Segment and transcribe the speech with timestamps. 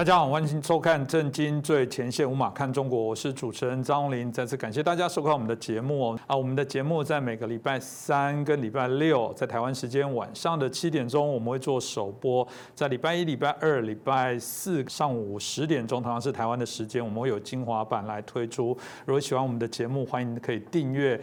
[0.00, 4.32] 大家好，欢迎收看《震惊最前线》，无马看中国，我是主持人张宏林。
[4.32, 6.18] 再次感谢大家收看我们的节目哦。
[6.26, 12.42] 啊，我们的节目在每个礼拜三跟礼拜六，在台湾时间晚上的七点钟，我们会做首播；
[12.74, 18.74] 在礼拜一、礼拜二、礼拜四上午十点钟，同样是台湾的时间，我们会有精华版来推出。
[19.04, 21.20] 如果喜欢我们的节目，欢迎可以订阅。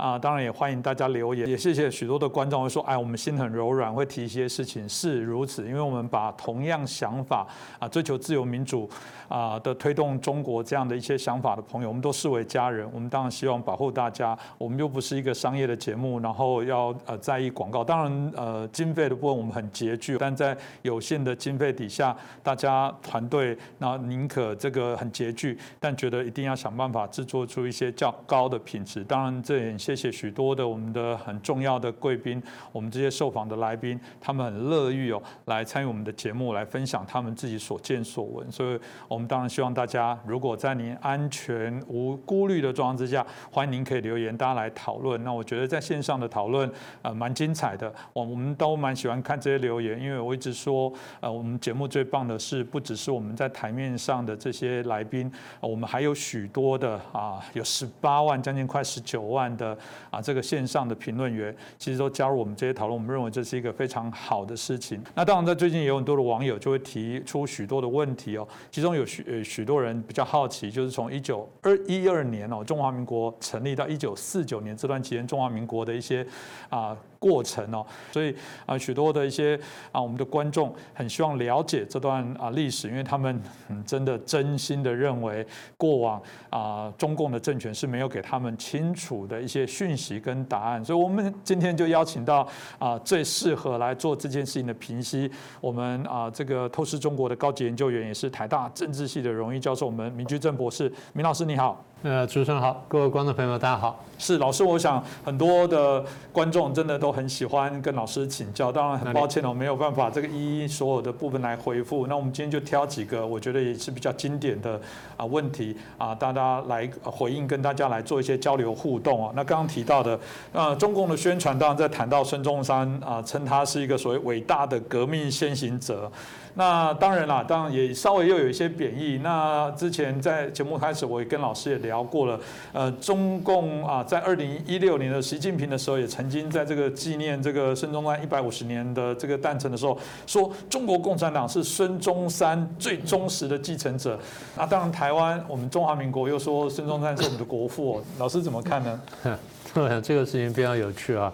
[0.00, 7.46] 啊，当然也欢迎大家留言，也谢谢许多的观众会说，哎，我们心很柔软，会提一些事情，是如此，因为我们把同样想法
[7.78, 8.88] 啊，追求自由民主
[9.28, 12.88] 啊的推动中国这样的一些想法的朋友，我们都视为家人。
[12.94, 17.84] 我们当然希望保护大家，我们又不是一个商业的节目，然后要呃在意广告。
[17.84, 29.04] 当然呃经费的部分我们很拮据，但在有限的经费底下，大家团队那宁可这个很拮据，但觉得一定要想办法制作出一些较高的品质。
[29.04, 29.89] 当然这也。
[29.90, 38.52] 谢谢许多的我们的很重要的贵宾，我们这些受访的来宾，他们很乐意哦来参与我们的节目，来分享他们自己所见所闻。
[38.52, 45.20] 所以，我们当然希望大家，如果在您安全无顾虑的状况之下，欢迎您可以留言，大家来讨论。
[45.24, 46.70] 那我觉得在线上的讨论
[47.02, 59.76] 呃蛮精彩的，我我们都蛮喜欢看这些留言，因为我一直说呃我们节目最棒的是不只是我们在台面上的这些来宾，我们还有许多的啊有十八万将近快十九万的。
[60.10, 65.02] 啊，这个线上的评论员其实都加入我们这些讨论，我们认为这是一个非常好的事情。
[65.14, 76.26] 那当然，在最近也有很多的网友就会提出许多的问题哦，其中有许呃许多人比较好奇，就是从一九二一二年哦，中华民国成立到一九四九年这段期间，中华民国的一些
[76.68, 76.96] 啊。
[77.20, 79.54] 过程哦，所以啊，许多的一些
[79.92, 83.38] 啊，我们的观众很希望了解这段啊历史，因为他们
[83.86, 92.48] 真的真心的认为过往啊中共的政权是没有给他们清楚的一些讯息跟答案，所以我们今天就邀请到
[92.78, 95.30] 啊最适合来做这件事情的平息，
[95.60, 101.84] 我们啊这个透视中国的高级研究员，也是台大政治系的荣誉教授，我们明居正博士，明老师你好。
[102.02, 104.02] 呃，主持人好，各位观众朋友，大家好。
[104.16, 106.02] 是老师，我想很多的
[106.32, 108.72] 观众真的都很喜欢跟老师请教。
[108.72, 112.06] 当然很抱歉我，没有办法这个一一所有的部分来回复。
[112.06, 114.80] 那我们今天就挑几个，我觉得也是比较经典的
[115.18, 119.30] 啊问题啊，大家来回应，跟大家来做一些交流互动啊。
[119.36, 120.18] 那刚刚提到的，
[120.54, 126.10] 呃，中共的宣传，当然在谈到孙中山啊，称他是一个所谓伟大的革命先行者。
[126.54, 129.20] 那当然啦，当然也稍微又有一些贬义。
[129.22, 132.38] 那之前在节目开始，我也跟老师也聊过了。
[132.72, 139.96] 呃，中共啊，在二零一六年的习近平的时候，也曾经在这个纪念这个孙中山一百五十年的这个诞辰的时候，
[140.26, 144.18] 说中国共产党是孙中山最忠实的继承者。
[144.56, 148.02] 那当然，台湾我们中华民国又说孙中山是我们的国父。
[148.18, 149.00] 老师怎么看呢？
[150.02, 151.32] 这个事情非常有趣啊。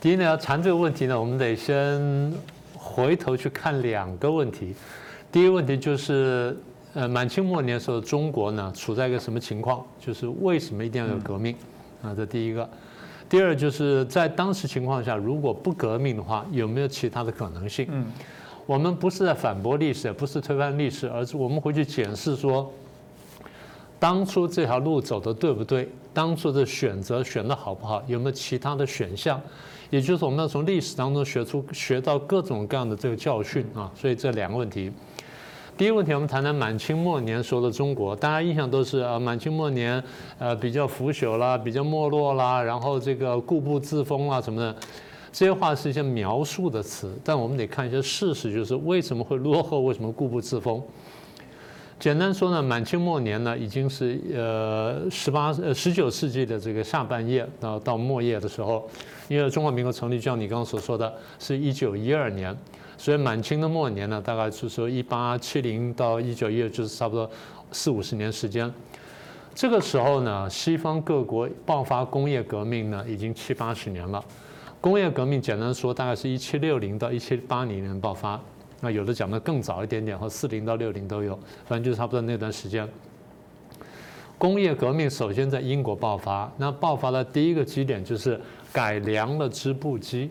[0.00, 2.55] 第一呢，要谈这个问题呢，我们得先。
[2.86, 4.74] 回头去看两个问题，
[5.32, 6.56] 第一个问题就是，
[6.94, 9.84] 呃，满清末年时候中国呢处在一个什么情况？
[10.00, 11.54] 就是为什么一定要有革命？
[12.02, 12.68] 啊，这第一个。
[13.28, 17.88] 第二就是在当时情况下，如果不革命的话，有没有其他的可能性？
[17.90, 18.06] 嗯，
[18.66, 22.72] 我们不是在反驳历史，不是推翻历史，而是我们回去检视说，
[23.98, 25.88] 当初这条路走的对不对？
[26.14, 28.02] 当初的选择选的好不好？
[28.06, 29.38] 有没有其他的选项？
[29.90, 34.90] 也就是我们要从历史当中学出学到各种各样的这个教训啊，所以这两个问题。
[35.76, 40.02] 第一个问题，我们谈谈满清末年时候的中国，大家印象都是啊，满清末年
[40.38, 44.74] 呃比较腐朽啦，比较没落啦，然后这个固步自封啊什么的，
[45.30, 50.82] 这些话是一些描述的词，但我们得看一些事实，就是为什么会落后，为什么固步自封。
[51.98, 58.88] 简单说呢，满清末年呢已经是呃十八呃十九世纪的这个下半叶到到末叶的时候。
[59.28, 62.56] 因为中华民国成立，就像你刚刚所说的，是一九一二年，
[62.96, 67.28] 所以满清的末年呢，大概就是说一八七零到一九一二，就是差不多
[67.72, 68.72] 四五十年时间。
[69.52, 74.24] 这个时候呢，西方各国爆发工业革命呢，已经七八十年了。
[74.80, 78.40] 工业革命简单说，大概是一七六零到一七八零年爆发，
[78.80, 82.88] 那有的讲的更早一点点，和四零到六零都有，反正就差不多那段时间。
[84.38, 88.40] 工业革命首先在英国爆发，那爆发的第一个基点就是。
[88.72, 90.30] 改良了织布机，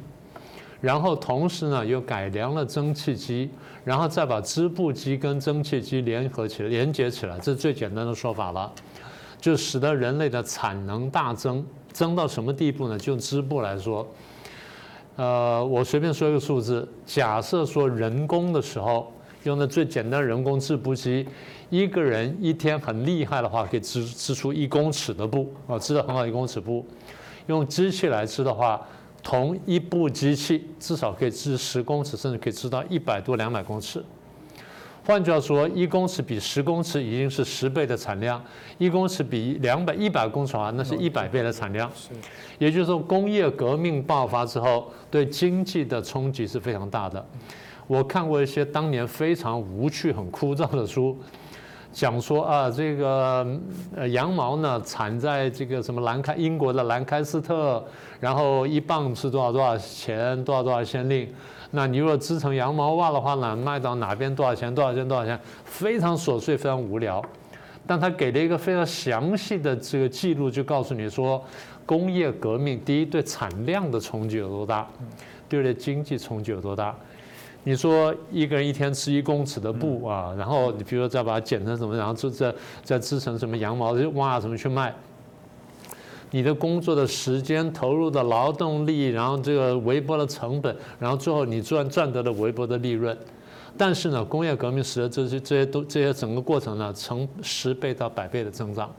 [0.79, 3.49] 然后同时呢又改良了蒸汽机，
[3.83, 8.71] 然后再把织布机跟蒸汽机联合起来、连接起来，这是最简单的说法了，
[9.41, 12.99] 就使得人类的产能大增，增到什么地步呢？
[12.99, 14.07] 就织布来说，
[15.15, 19.11] 呃，我随便说一个数字，假设说人工的时候
[19.43, 21.25] 用的最简单人工织布机，
[21.69, 26.85] 一个人一天很厉害的话，可以织织出一公尺的布啊，织的很好一公尺布。
[27.47, 28.81] 用机器来织的话，
[29.23, 34.03] 同一部机器至少可以织十公尺，甚至可以织到一百多、两百公尺。
[35.05, 38.43] 换句话说，一公尺比十公尺已经是十倍的产量，
[38.79, 41.87] 一公尺比两百一百公尺的话，那是一百倍的产量。
[41.95, 42.09] 是
[42.57, 47.23] 也就是说，工业革命爆发之后，对经济的冲击是非常大的。
[47.85, 51.15] 我看过一些当年非常无趣、很枯燥的书，
[51.91, 53.45] 讲说啊，这个
[53.95, 57.85] 呃羊毛呢产在这个什么兰开英国的兰开斯特，
[58.19, 61.31] 然后一磅是多少多少钱，多少多少先令。
[61.75, 64.73] 那你如果织成羊毛袜的话呢，卖到哪边多少钱？
[64.73, 65.07] 多少钱？
[65.07, 65.37] 多少钱？
[65.65, 67.23] 非常琐碎，非常无聊。
[67.85, 71.43] 但他给了一个非常详细的这个记录，就告诉你说，
[71.85, 74.87] 工业革命第一对产量的冲击有多大，
[75.47, 76.95] 第二对经济冲击有多大。
[77.63, 84.93] 你说一个人一天织一公尺的布啊，然后你比如说再把它剪成什么，然后再再再织成什么羊毛袜什么去卖。
[86.31, 93.17] 你的工作的时间、投入的劳动力，然后这个微薄的成本，然后最后你赚赚得了微薄的利润，
[93.77, 98.91] 但是呢，工业革命使得这些这些都这些整个过程呢成十倍到百倍的增长。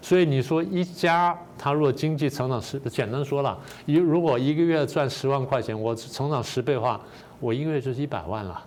[0.00, 7.00] 所以你说一家他如果经济成长十，简单说了，一如果一个月赚十万块钱，我成长十倍的话，
[7.40, 8.62] 我一个月就是一百万了。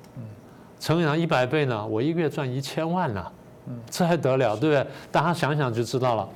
[0.79, 3.31] 成长一百倍呢，我一个月赚一千万了。
[3.91, 4.87] 这还得了，对不对？
[5.11, 6.29] 大家想想就知道了。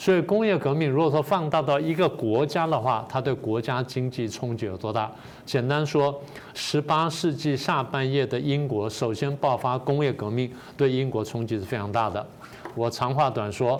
[0.00, 5.12] 所以工业革命如果说放大到一个国家的话，它对国家经济冲击有多大？
[5.44, 6.18] 简单说，
[6.54, 12.26] 十八世纪下半叶的英国首先爆发工业革命，对英国冲击是非常大的。
[12.74, 13.78] 我长话短说，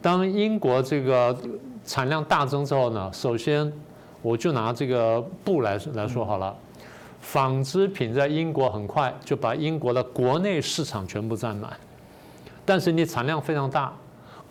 [0.00, 1.36] 当英国这个
[1.84, 3.70] 产量大增之后呢，首先
[4.22, 6.56] 我就拿这个布来来说好了，
[7.20, 11.70] 纺织品在英国很快就把英国的国内市场全部占满，
[12.64, 13.92] 但是你产量非常大。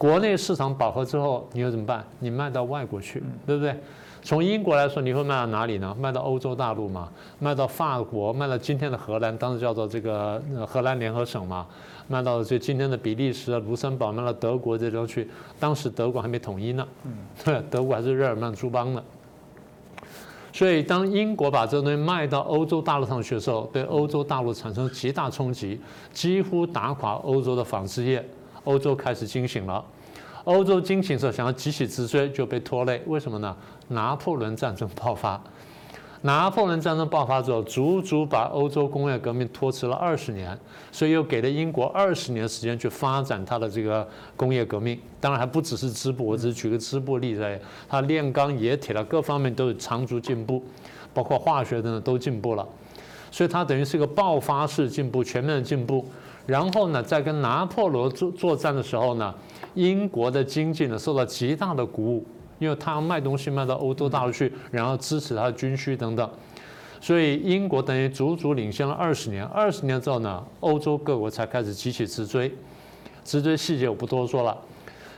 [0.01, 2.03] 国内市场饱和之后，你又怎么办？
[2.17, 3.79] 你卖到外国去，对不对？
[4.23, 5.95] 从英国来说，你会卖到哪里呢？
[5.99, 7.07] 卖到欧洲大陆嘛？
[7.37, 8.33] 卖到法国？
[8.33, 9.37] 卖到今天的荷兰？
[9.37, 11.67] 当时叫做这个荷兰联合省嘛？
[12.07, 14.11] 卖到这今天的比利时、卢森堡？
[14.11, 15.29] 卖到德国这地方去？
[15.59, 16.87] 当时德国还没统一呢，
[17.45, 19.03] 对， 德国还是日耳曼诸邦呢。
[20.51, 25.79] 所以，当英国把这个东西卖到欧洲大陆上去的时候，对欧洲大陆产生极大冲击，
[26.11, 28.27] 几乎打垮欧洲的纺织业。
[28.63, 29.83] 欧洲开始惊醒了，
[30.43, 33.55] 欧洲惊醒的时候想要急起直追就被拖累，为什么呢？
[33.89, 35.41] 拿破仑战争爆发，
[36.21, 40.57] 拿破仑战争爆发之后，足足把欧洲工业革命拖迟了二十年，
[40.91, 44.99] 所以又给了英国二十年时间去发展它的这个工业革命。
[45.19, 47.59] 当然还不只是织布，我只是举个织布例子，
[47.89, 50.63] 它炼钢、冶铁了各方面都有长足进步，
[51.13, 52.67] 包括化学等等都进步了，
[53.31, 56.05] 所以它等于是一个爆发式进步，全面的进步。
[56.45, 59.33] 然后呢，在跟拿破仑作作战的时候呢，
[59.75, 62.27] 英国的经济呢受到极大的鼓舞，
[62.59, 66.29] 因为他要卖东西卖到欧洲大陆去，然后支持他的军需等等，
[66.99, 69.45] 所以英国等于足足领先了二十年。
[69.45, 72.51] 二十年之后呢，欧洲各国才开始集起直追，
[73.23, 74.57] 直追细节我不多说了，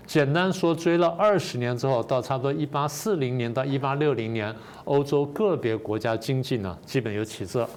[0.06, 4.54] 简单说，追了二十年之后，到差不多一八四零年到一八六零年，
[4.84, 7.68] 欧洲个别国家经济呢基本有起色。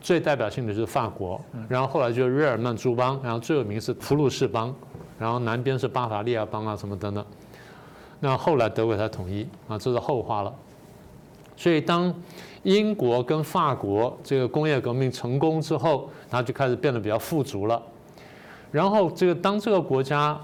[0.00, 4.74] 最代表性的就是法国，然后后来就是日耳曼诸邦，然后最有名是普鲁士邦，
[5.18, 7.24] 然后南边是巴伐利亚邦啊什么等等。
[8.18, 10.54] 那后来德国才统一啊，这是后话了。
[11.56, 12.14] 所以当
[12.62, 17.80] 英国跟法国这个工业革命成功之后，它就开始变得比较富足了。
[18.70, 20.38] 然后这个当这个国家，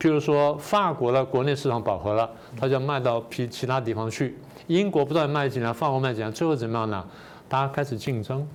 [0.00, 4.38] 譬如说法国的国内市场饱和了，它就卖到其其他地方去。
[4.68, 7.04] 英国不断卖进来，法国卖进来，最后怎么样呢？
[7.48, 8.46] 大家开始竞争。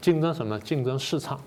[0.00, 0.58] 竞争什么？
[0.60, 1.40] 竞争市场，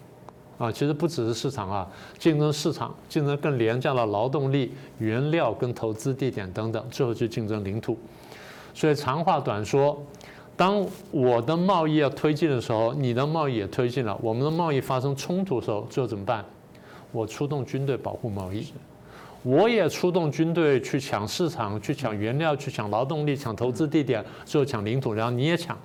[0.58, 1.88] 啊，其实不只是市场啊，
[2.18, 7.98] 竞争市场，竞争更廉价的劳动力、原料跟投资地点等等，最后就竞争领土。
[8.74, 10.02] 所以长话短说，
[10.58, 16.44] 当我的贸易要推进的时候，你的贸易也推进了，我们的贸易发生冲突的时候，最后怎么办？
[17.12, 18.68] 我出动军队保护贸易，
[19.44, 25.78] 我也出动军队去抢市场、去抢原料、去抢劳动力、抢投资地点，最后抢领土，然后你也抢。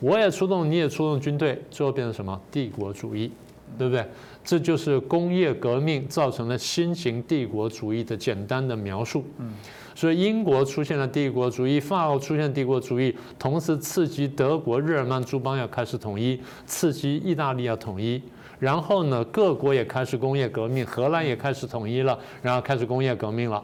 [0.00, 2.40] 我也出动，你也出动军队，最后变成什么？
[2.50, 3.30] 帝国主义，
[3.78, 4.04] 对不对？
[4.42, 9.22] 这就是工业革命造成了新型帝国主义的简单的描述。
[9.38, 9.52] 嗯，
[9.94, 18.22] 所以英国出现了帝国主义，法国出现帝国主义，同时刺激德国、日耳曼诸邦要开始统一，刺激意大利要统一，
[18.58, 23.62] 然后呢，各国也开始工业革命，荷兰也开始统一了，然后开始工业革命了。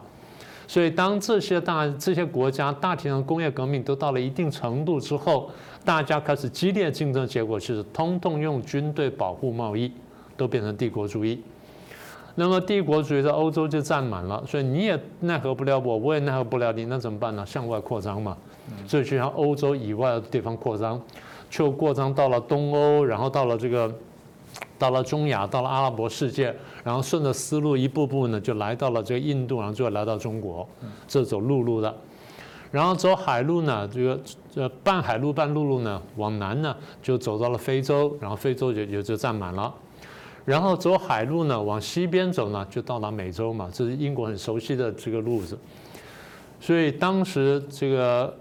[0.69, 5.51] 所以当这些大这些国家大体上工业革命都到了一定程度之后，
[5.87, 9.93] 大家开始激烈竞争，结果就是通通用军队保护贸易，
[10.37, 11.41] 都变成帝国主义。
[12.35, 17.47] 那么帝国主义在欧洲就占满了，所以你也奈何不了我，我也奈何不了你，那怎么办呢？
[17.47, 18.37] 向外扩张嘛，
[18.85, 21.01] 所以就向欧洲以外的地方扩张，
[21.49, 23.95] 就扩张到了东欧，然后到了这个
[24.77, 26.53] 到了中亚，到了阿拉伯世界，
[26.83, 30.69] 然后顺着思路一步步呢，就来到了这个印度，然后最后来到中国，
[31.07, 31.95] 这走陆路的。
[32.77, 34.21] 然后走海路呢，这个
[34.55, 39.75] 呃半海路半陆路呢，往南呢就走到了非洲，然后非洲就也就占满了。
[40.45, 45.59] 然后走海路呢，往西边走呢，就到达美洲嘛，这是英国很熟悉的这个路子。
[46.61, 48.37] 所以当时这个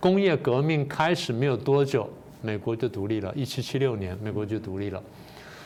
[0.00, 2.10] 工业革命开始没有多久，
[2.42, 5.00] 美国就独立了，一七七六年美国就独立了。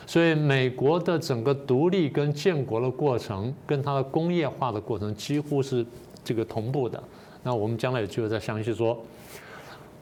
[0.05, 5.83] 所以美国的整个独立跟建国的过程，跟它的工业化的过程几乎是
[6.23, 7.03] 这个同步的。
[7.43, 8.97] 那我们将来有机会再详细说。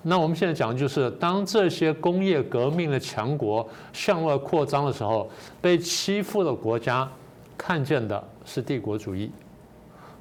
[0.04, 5.30] 那我们现在讲的就是，当这些工业革命的强国向外扩张的时候，
[5.62, 7.08] 被欺负的国家
[7.56, 9.30] 看见的是帝国主义，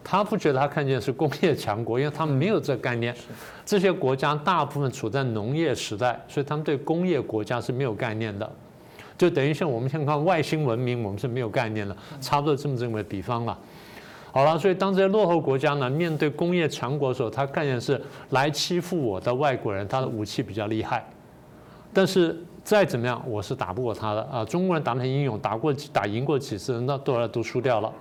[0.05, 3.17] 他不觉得他看见是工业强国，因为他们没有这个概念。
[3.65, 8.51] 这些国家大部分处在农业时代，所以他们对工业国家是没有概念的。
[9.17, 13.59] 就等于像我们现在看外星文明，我们是没有概念的，差不多这么这么个比方了。
[14.33, 21.05] 好了，所以当这些落后国家呢面对工业强国的时候，他看见是来欺负我的外国人，他的武器比较厉害，
[21.93, 24.45] 但是再怎么样，我是打不过他的啊！
[24.45, 27.93] 中国人打得很英勇，打过打赢过几次，那后来都输掉了。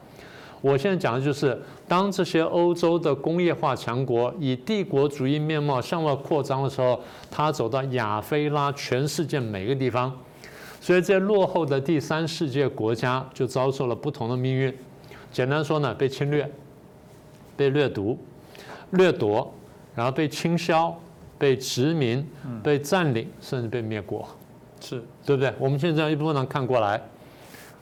[0.62, 7.00] 我现在讲的就是，当这些欧洲的工业化强国以帝国主义面貌向外扩张的时候，
[7.32, 10.14] 他走到亚非拉全世界每个地方，
[10.82, 14.72] 所以这些落后的第三世界国家就遭受了不同的命运。
[15.32, 16.50] 简单说呢，被侵略、
[17.56, 18.18] 被掠夺、
[18.92, 19.54] 掠夺，
[19.94, 20.98] 然后被倾销、
[21.38, 22.28] 被殖民、
[22.64, 24.28] 被占领，甚至被灭国，
[24.82, 25.54] 是对不对？
[25.60, 27.00] 我们现在一部分人看过来，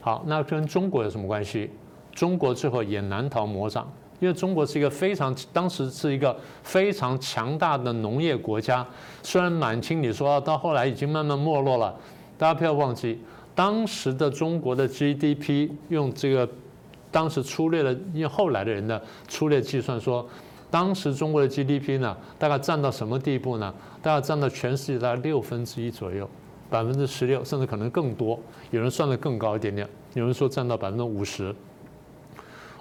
[0.01, 1.69] 好，那跟中国有什么关系？
[2.11, 3.89] 中国最后也难逃魔掌，
[4.19, 8.85] 因为中国是一个非常，当时是一个非常强大的农业国家。
[9.23, 11.95] 虽然满清你说到后来已经慢慢没落了，
[12.37, 13.21] 大家不要忘记，
[13.55, 16.49] 当时的中国的 GDP 用这个。
[17.11, 20.27] 当时粗略的，因为后来的人呢粗略计算说，
[20.69, 23.73] 当时中国的 GDP 呢大概占到什么地步呢？
[24.01, 26.29] 大概占到全世界大概六分之一左右，
[26.69, 28.39] 百分之十六，甚至可能更多。
[28.71, 31.53] 有人算的更高一点点，有人说占到百分之五十。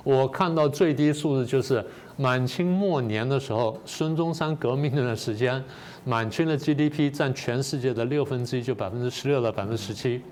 [0.05, 1.85] 我看到最低数字就是
[2.17, 5.63] 满清末年的时候，孙中山革命那段时间，
[6.05, 10.23] 满清的 GDP 占全世界的六分之一，就百分之十六到百分之十七。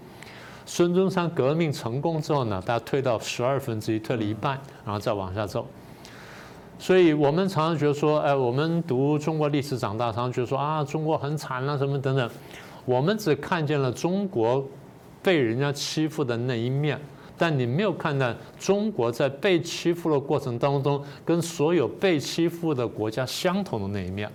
[0.66, 5.66] 孙中山革命成功之后呢，他退到十二分之一，退了一半，然后再往下走。
[6.78, 12.30] 所以我们常常觉得说，哎，我们读中国历史长大，常常觉得说啊，中国很惨啊，什么等等。
[12.84, 14.66] 我们只看见了中国
[15.22, 16.98] 被人家欺负的那一面，
[17.36, 24.30] 但你没有看到中国在被欺负的过程当中，跟所有被欺负的国家相同的那一面。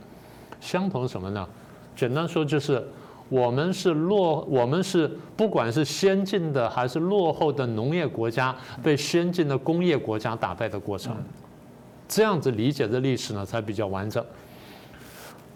[0.61, 1.47] 相同什么呢？
[1.95, 2.87] 简单说就是。
[3.29, 5.07] 我们是落，我们是
[5.37, 11.15] 不管是先进的还是落后的农业国家，被先进的工业国家打败的过程，
[12.07, 14.25] 这样子理解的历史呢才比较完整。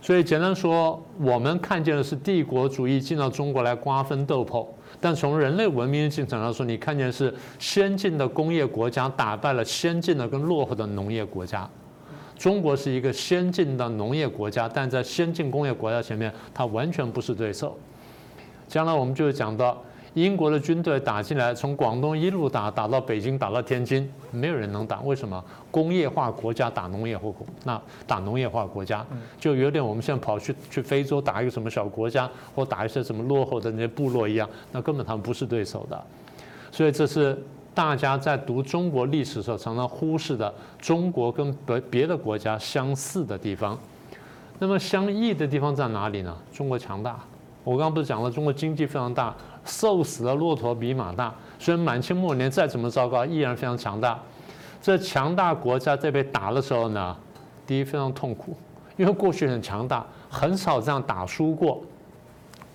[0.01, 4.67] 所以简单说，我们看见的是帝国主义进到中国来瓜分豆粕，
[4.99, 11.67] 但从人类文明的进程上说，你看见是先进的工业国家打败了先进的跟落后的农业国家。
[12.37, 17.77] 中国是一个先进的农业国家，但在先进工业国家前面，它完全不是对手。
[18.67, 19.81] 将来我们就会讲到，
[20.13, 24.99] 英国的军队打进来，从广东一路打打到北京，打到天津，没有人能打。
[25.01, 25.43] 为什么？
[25.71, 27.31] 工业化国家打农业化，
[27.63, 29.05] 那打农业化国家，
[29.39, 36.03] 就有点我们现在跑去去非洲打一个什么小国家，或打一些什么落后的那些部落一样，那根本他们不是对手的。
[36.71, 37.41] 所以这是。
[37.73, 43.77] 大家在读中国历史的时候，常常忽视的中国跟别别的国家相似的地方，
[44.59, 46.37] 那么相异的地方在哪里呢？
[46.53, 47.19] 中国强大，
[47.63, 51.33] 我刚刚不是讲了，中国经济非常大，瘦死的骆驼比马大。
[51.57, 54.19] 虽然满清末年再怎么糟糕，依然非常强大。
[54.81, 57.15] 这强大国家在被打的时候呢，
[57.65, 58.55] 第一非常痛苦，
[58.97, 61.81] 因为过去很强大，很少这样打输过，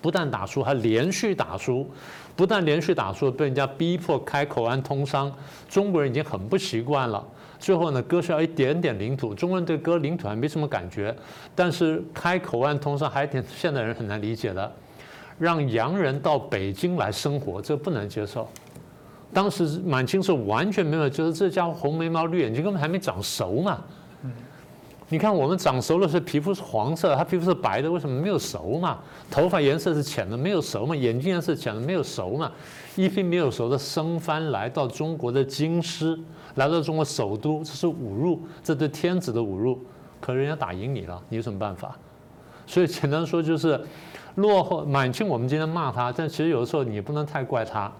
[0.01, 1.89] 不但打输，还连续打输。
[2.35, 5.29] 不但连续打输，被人家逼迫开口岸通商，
[5.67, 7.21] 中国人已经很不习惯了。
[7.59, 11.13] 最后呢，割下一点点领土，中国人对割领土还没什么感觉，
[11.53, 14.71] 但是开口岸通商还挺现代人很难理解的，
[15.37, 18.47] 让洋人到北京来生活，这不能接受。
[19.33, 23.81] 当时满清是完全没有，就是这家伙红眉毛绿眼睛，根本还没长熟嘛。
[25.11, 28.99] 你看，我们长熟了是皮肤是黄色，他皮肤是白的，为什么没有熟嘛？
[29.31, 30.95] 头发颜色是浅的，没有熟嘛？
[30.95, 32.51] 眼睛颜色浅的，没有熟嘛？
[32.95, 36.17] 一批没有熟的生番来到中国的京师，
[36.55, 39.79] 来到中国首都，这是侮辱，这对天子的侮辱。
[40.21, 41.97] 可人家打赢你了，你有什么办法？
[42.67, 43.81] 所以简单说就是，
[44.35, 47.91] 落后满清，我们今天骂他，但其实有的时候你不能太怪他。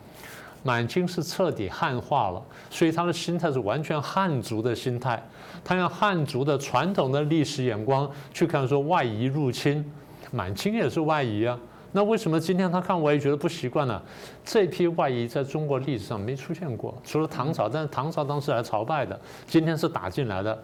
[0.62, 5.22] 满清是彻底汉化了，所以他的心态是完全汉族的心态，
[5.64, 9.84] 他用汉族的传统的历史眼光去看说外夷入侵，
[10.32, 11.58] 满清也是外夷啊。
[11.92, 14.02] 那为什么今天他看我也觉得不习惯呢？
[14.44, 20.58] 这批外夷在中国历史上没出现过，除了唐朝，但是唐朝当时来朝拜的，今天是打进来的。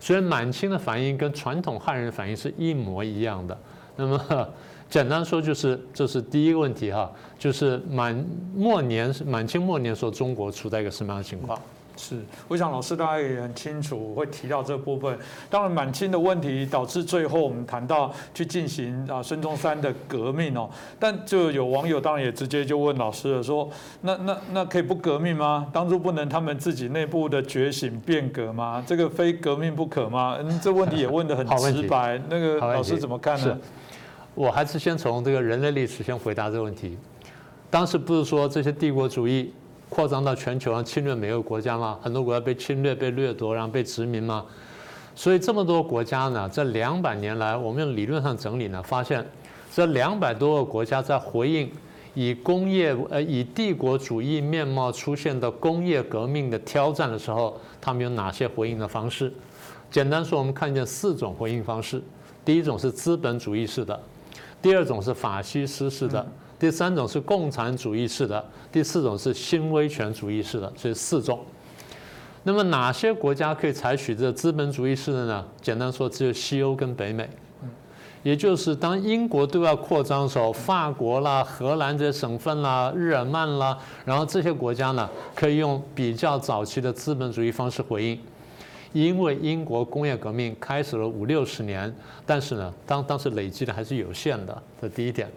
[0.00, 3.56] 所以满清的反应跟传统汉人的反应是一模一样的。
[3.96, 4.48] 那么。
[4.88, 11.58] 简单说就是，这是第一个问题哈，就是满末年满清末年时候，中国处在一个什么样的情况？
[12.00, 12.16] 是，
[12.46, 15.18] 我想老师大家也很清楚，会提到这部分。
[15.50, 20.70] 当然，满清的问题导致最后我们谈到去进行啊孙中山的革命哦。
[20.96, 23.68] 但就有网友当然也直接就问老师了，说
[24.02, 25.66] 那那那可以不革命吗？
[25.72, 28.80] 当初不能他们自己内部的觉醒变革吗？
[28.86, 30.38] 这个非革命不可吗？
[30.40, 32.18] 嗯，这问题也问得很直白。
[32.30, 33.58] 那个老师怎么看呢？
[34.38, 36.96] 我还是先从这个人类历史先回答这个问题。
[37.68, 39.52] 当时不是说这些帝国主义
[39.88, 41.98] 扩张到全球，然后侵略每个国家吗？
[42.00, 44.46] 很多国家被侵略、被掠夺，然后被殖民吗？
[45.16, 49.26] 所以这么多国家呢，这两百年来，我们用理论上整理呢，发现
[49.74, 51.68] 这两百多个国家在回应
[52.14, 59.32] 以工业呃以帝国主义面貌出现的工业革命的挑战的时候，他们有哪些回应的方式？
[59.90, 62.00] 简单说，我们看见四种回应方式。
[62.44, 64.00] 第一种是资本主义式的。
[64.60, 66.26] 第二种是法西斯式的，
[66.58, 71.40] 第三种是共产主义式的，第四种是新威权主义式的，所以四种。
[72.44, 75.44] 那么哪些国家可以采取这资本主义式的呢？
[75.60, 77.28] 简单说，只有西欧跟北美。
[78.24, 88.18] 也就是当英国对外扩张的时候，法国啦、荷兰这些省份啦、日耳曼啦，然后这些国家呢，可以用比较早期的资本主义方式回应。
[88.98, 91.94] 因为英国工业革命开始了五六十年，
[92.26, 94.62] 但是呢，当当时累积的还是有限的。
[94.80, 95.30] 这第一点。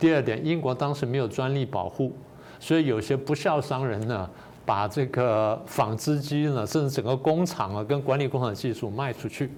[0.00, 2.12] 第二点，英国当时没有专利保护，
[2.58, 4.28] 所以有些不孝商人呢，
[4.66, 9.52] 把这个纺织机呢，甚至整个工厂啊，跟管理工厂的技术卖出去，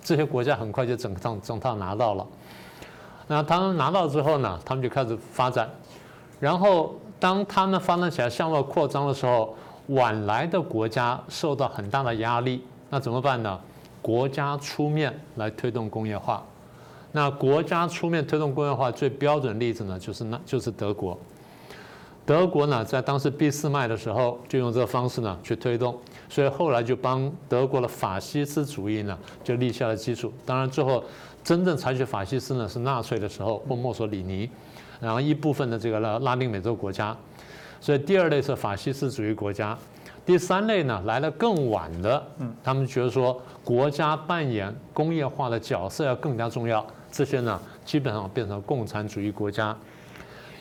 [0.00, 2.26] 这些国家很快就整套整套拿到了。
[3.26, 5.68] 那他们拿到之后呢，他们就开始发展。
[6.40, 9.54] 然后当他们发展起来向外扩张的时候，
[9.88, 12.62] 晚来的国家受到很大的压力。
[12.90, 13.60] 那怎么办呢？
[14.00, 16.44] 国家出面来推动工业化。
[17.12, 21.18] 那国家出面推动工业化最标准例子呢，就是那就是德国。
[22.24, 30.32] 德国呢，在当时俾斯麦的时候，就用这个方式呢去推动，所以后来就帮德国的法西斯主义呢就立下了基础。
[30.44, 31.02] 当然，最后
[31.42, 34.48] 真正采取法西斯呢是纳粹的时候或墨索里尼，
[35.00, 37.16] 然后一部分的这个拉拉丁美洲国家。
[37.80, 39.76] 所以第二类是法西斯主义国家。
[40.26, 46.84] 第三类呢，来的更晚的，嗯，他们觉得说国家扮演工业化的角色要更加重要。
[47.12, 49.74] 这些呢，基本上变成共产主义国家，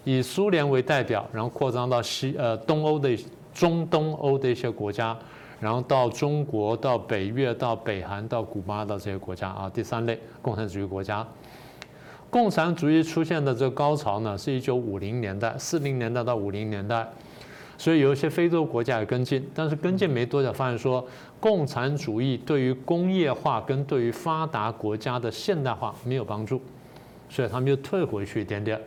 [0.04, 3.18] 以苏联为代表，然后扩张到西呃东欧的
[3.56, 5.18] 中东欧的一些国家，
[5.60, 9.68] 然后到中国、到北越、到北韩、到古巴的这些国家啊。
[9.74, 11.26] 第三类共产主义国家，
[12.30, 17.12] 共产主义出现的这个高潮呢，是一九五零年代、四零年代到五零年代。
[17.78, 21.06] 所以有一些非洲国家也跟进，但是跟进没多久，发现说
[21.40, 26.62] 共产主义对于工业化跟对于发达国家的现代化没有帮助，
[27.30, 28.80] 所以他们又退回去一点点。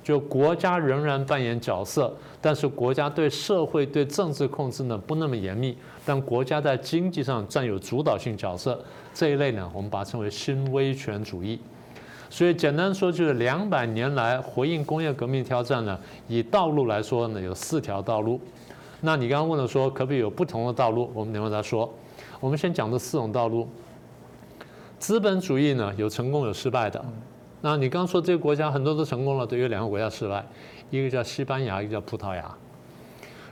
[0.00, 11.60] 就国家仍然扮演角色，但是国家对社会对政治控制呢不那么严密，但国家在经济上占有主导性角色这一类呢，我们把它称为新威权主义。
[12.30, 18.40] 所以简单说，就是两百年来回应工业革命挑战呢，以道路来说呢，有四条道路。
[19.00, 21.10] 那你刚刚问了说，可不可以有不同的道路？
[21.14, 21.88] 我们等会再说。
[22.40, 23.66] 我们先讲这四种道路。
[24.98, 27.02] 资本主义呢，有成功有失败的。
[27.60, 30.44] 那你刚刚说这个国家很多都成功了，都有两个国家失败，
[30.90, 32.54] 一个叫西班牙，一个叫葡萄牙。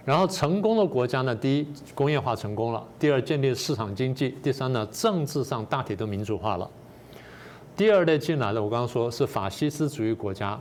[0.04, 6.70] 然后成功的国家呢，第一工业化成功了，第二建立市场经济，第三呢政治上大体都民主化了。
[7.76, 10.58] 第二类进来的，我刚刚说是法西斯主义国家。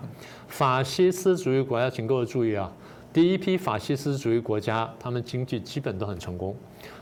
[0.49, 2.69] 法西斯主义国家，请各位注意啊！
[3.13, 6.54] 第一批法西斯主义国家，他们经济基本都很成功，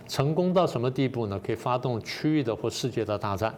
[0.07, 1.41] 成功到什么地步呢？
[1.43, 3.55] 可以发动区域的或世界的大战，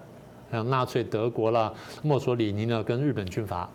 [0.50, 3.70] 像纳粹德国啦、墨索里尼呢，跟日本军阀，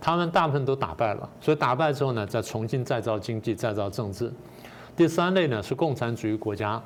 [0.00, 1.28] 他们大部分都打败了。
[1.42, 4.32] 所以打败之后呢，再重新再造经济、再造政治。
[4.96, 6.82] 第三类呢是共产主义国家。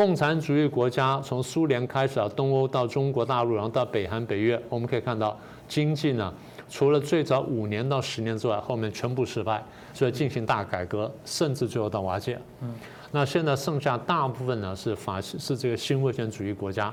[0.00, 6.32] 共产主义国家从苏联开始啊，东欧到中国大陆，然后到北韩、北越，我们可以看到经济呢，
[6.70, 12.40] 除了最早五年到十年之外，后面全部失败，所以进行大改革，甚至最后到瓦解。
[12.62, 12.74] 嗯，
[13.10, 16.90] 那现在剩下大部分呢是法是这个新威权主义国家，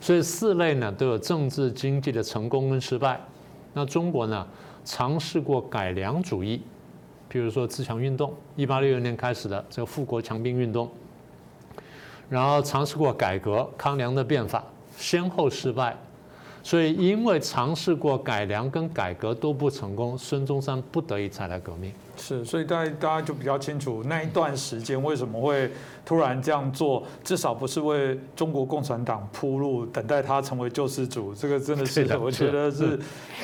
[0.00, 3.20] 所以四类呢都有政治经济的成功跟失败。
[3.72, 4.46] 那中国呢，
[4.84, 6.62] 尝试过改良主义，
[7.28, 10.88] 比如说自强运动，一八六六年开始的这个富国强兵运动，
[12.28, 14.62] 然后尝试过改革，康梁的变法，
[14.96, 15.96] 先后失败。
[16.62, 21.90] 所以，因为尝试过改良跟改革都不成功，孙中山不得已才来革命。
[22.18, 25.70] 是，所以大家大家就比较清楚那一段时间为什么会
[26.08, 31.34] 突然这样做，至少不是为中国共产党铺路，等待他成为救世主。
[31.34, 32.98] 这个真的是我觉得是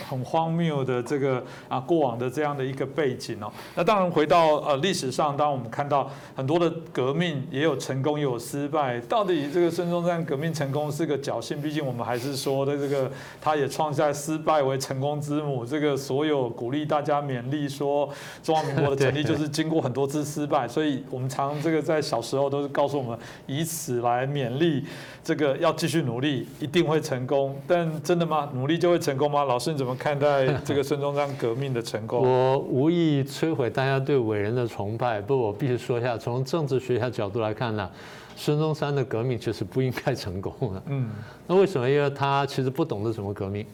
[0.08, 3.52] 很荒谬的这个啊过往的这样的一个背景哦。
[3.74, 11.60] 那当然回到呃历史上，当我们看到很多的革命也有成功也有失败，到底这个孙中山革命成功是个侥幸？
[11.60, 15.64] 毕竟我们还是说的这个他也创下失败为成功之母。
[15.64, 18.08] 这个所有鼓励大家勉励说
[18.42, 18.64] 中华。
[18.64, 24.84] 民国的成立就是经过很多次失败，所以我们常这个在小时候都是告诉我们，以此来勉励
[25.24, 27.60] 这个要继续努力，一定会成功。
[27.66, 28.48] 但真的吗？
[28.54, 29.42] 努力就会成功吗？
[29.42, 32.22] 老师你怎么看待 这个孙中山革命的成功？
[32.22, 37.90] 我无意摧毁大家对伟人的崇拜，不，我必须说一下，从政治学家角度来看呢，
[38.36, 40.82] 孙中山的革命其实不应该成功的。
[40.86, 41.10] 嗯，
[41.48, 41.90] 那为什么？
[41.90, 43.66] 因为他其实不懂得怎么革命。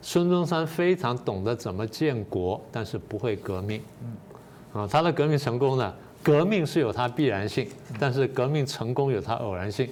[0.00, 3.80] 孙中山非常懂得怎么建国，但是不会革命。
[4.02, 5.94] 嗯，啊，他的革命成功呢？
[6.24, 7.68] 革命是有它必然性，
[8.00, 9.88] 但是革命成功有它偶然性。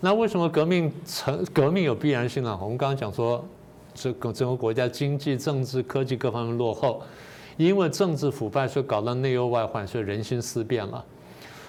[0.00, 2.56] 那为什么革命成革命有必然性呢？
[2.62, 3.44] 我们刚刚讲说，
[3.92, 7.02] 这个整个国家经济、政治、科技各方面落后，
[7.56, 11.04] 因为政治腐败，所以搞到内忧外患，所以人心思变了。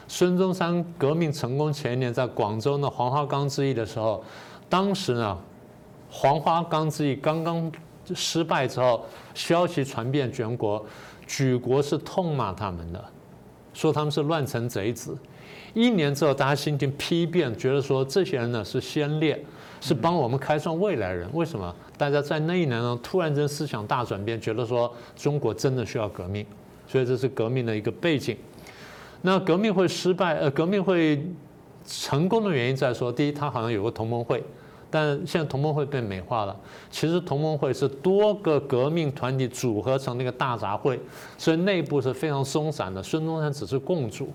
[0.07, 4.23] 孙中山革命成功前一年，在广州的黄花岗之役的时候，
[4.69, 5.37] 当时呢？
[6.09, 7.69] 黄花岗之役刚刚
[8.15, 10.83] 失败之后，消息传遍全国，
[11.27, 13.05] 举国是痛骂他们的，
[13.77, 15.15] 说他们是乱臣贼子。
[15.75, 19.39] 一年之后，大家心情批变，觉得说这些人呢是先烈，
[19.79, 21.29] 是帮我们开创未来人。
[21.33, 21.75] 为什么？
[21.95, 26.43] 大家在那一年呢，突然间思想大转变，觉得说中国真的需要革命，
[26.87, 28.35] 所以这是革命的一个背景。
[29.21, 31.23] 那革命会失败，呃，革命会
[31.85, 34.43] 成功的原因在说，第一，他好像有个同盟会。
[34.89, 36.55] 但现在同盟会被美化了，
[36.89, 40.97] 其实同盟会是多个革命团体组合成那个大杂烩，
[41.37, 43.03] 所以内部是非常松散的。
[43.03, 44.29] 孙中山只是共主，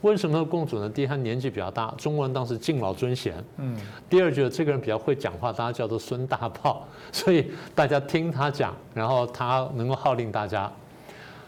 [0.00, 0.88] 为什么共主呢？
[0.88, 3.34] 第一，他年纪比较大，中国人当时敬老尊贤。
[3.58, 3.76] 嗯。
[4.10, 10.70] 第二，觉得这个人比较会讲话，大家叫做孙大炮， 所以大家听他讲，然后他能够号令大家。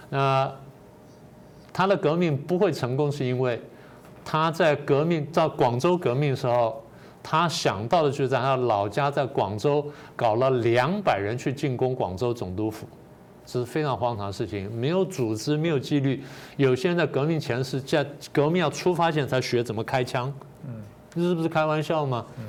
[0.08, 0.48] 那
[1.72, 3.60] 他的革命不会成功，是因为
[4.24, 6.80] 他在革命到广州革命的时候。
[7.28, 9.84] 他想到的就是在他老家在广州
[10.14, 12.86] 搞了两百人去进攻广州总督府，
[13.44, 16.22] 这是非常荒唐的事情，没有组织，没有纪律。
[16.56, 20.32] 有些人在革命前是在革命要出发前才学怎么开枪，
[20.68, 20.80] 嗯，
[21.12, 22.24] 这是不是开玩笑吗？
[22.38, 22.44] 嗯，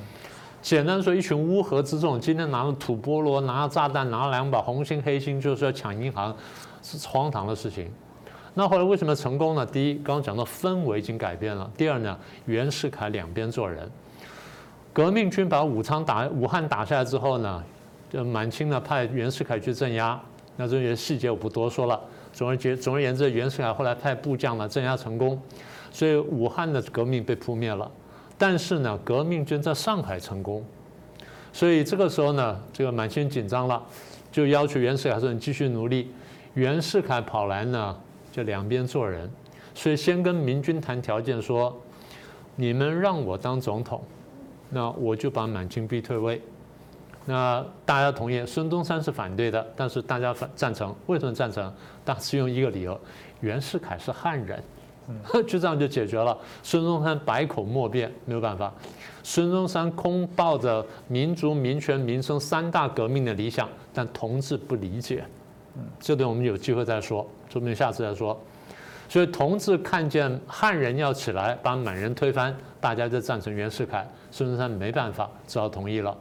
[0.61, 6.35] 简单说，一群乌合之众，今天拿了土菠萝，拿了炸弹，拿了两把红心黑心，就是要抢银行，
[6.83, 7.91] 是荒唐的事情。
[8.53, 9.65] 那后来为什么成功呢？
[9.65, 13.89] 第一，刚刚讲到氛围已经改变了；第二呢，袁世凯两边做人。
[14.97, 17.63] 革命军把武昌打武汉打下来之后呢，
[18.09, 20.19] 就满清呢派袁世凯去镇压，
[20.55, 22.01] 那这些细节我不多说了。
[22.33, 25.39] 总而言总而言之，袁世凯后来派部将呢镇压成功，
[25.91, 27.91] 所以武汉的革命被扑灭了。
[28.39, 30.65] 但是呢，革命军在上海成功，
[31.53, 33.79] 所以这个时候呢，这个满清紧张了，
[34.31, 36.11] 就要求袁世凯说你继续努力。
[36.55, 37.95] 袁世凯跑来呢，
[38.31, 39.29] 就两边做人，
[39.75, 41.79] 所以先跟民军谈条件，说
[42.55, 44.01] 你们让我当总统。
[44.69, 46.41] 那我就把满清逼退位，
[47.25, 51.73] 那大家同意，孙中山是反对的，但是大家反赞成，为什么赞成？
[52.03, 52.99] 大是用一个理由，
[53.41, 54.63] 袁世凯是汉人，
[55.47, 56.37] 就这样就解决了。
[56.63, 58.73] 孙中山百口莫辩，没有办法。
[59.23, 65.25] 孙中山空抱着民族、民权、民生三大革命的理想，但同志不理解，
[65.99, 68.39] 这点我们有机会再说，说不定下次再说。
[69.09, 74.07] 所以同志看见汉人要起来把满人推翻，大家就赞成袁世凯。
[74.31, 76.15] 孙中山没办法，只好同意了。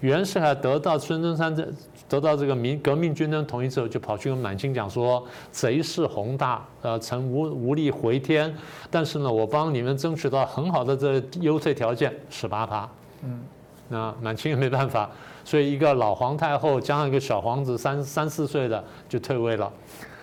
[0.00, 1.68] 袁世凯得到孙中山这
[2.08, 8.52] 得到这个民革命军的同意之后，就跑去跟满清讲说：“贼势宏大，呃，臣无无力回天。
[8.90, 12.88] 但是呢，我帮你们争取到很好的这优退条件，十八趴。”
[13.24, 13.42] 嗯，
[13.88, 15.10] 那满清也没办法，
[15.44, 19.70] 所以一个老皇太后加上一个小皇子三三四岁的就退位了。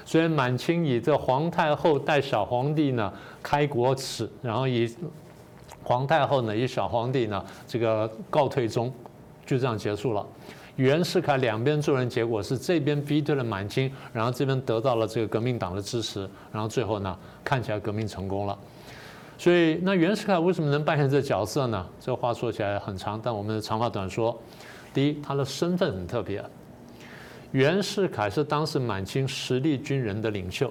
[0.05, 3.11] 所以满清以这皇太后带小皇帝呢
[3.43, 4.89] 开国耻，然后以
[5.83, 8.93] 皇太后呢以小皇帝呢这个告退中，
[9.45, 10.25] 就这样结束了。
[10.75, 18.57] 袁世凯两边做人，结果是这边逼退了满清，然后这边得到了这个革命党的支持，然后最后呢看起来革命成功了。
[19.37, 21.85] 所以那袁世凯为什么能扮演这角色呢？
[21.99, 24.37] 这话说起来很长，但我们的长话短说。
[24.93, 26.43] 第一，他的身份很特别。
[27.55, 30.69] 袁世凯是当时满清实力军人的领袖，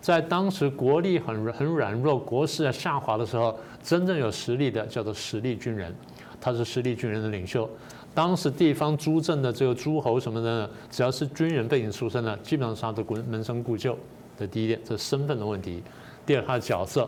[0.00, 5.94] 在当时国力很很软弱、国势在下滑的时候，真正有实力的叫做实力军人，
[6.40, 7.68] 他是实力军人的领袖。
[8.14, 13.94] 当时地方诸镇的这个诸侯什么的，只要是军人背景出身的，基本上他都门门生故旧。
[14.38, 15.82] 这第一点，这是身份的问题。
[16.24, 17.06] 第二，他的角色，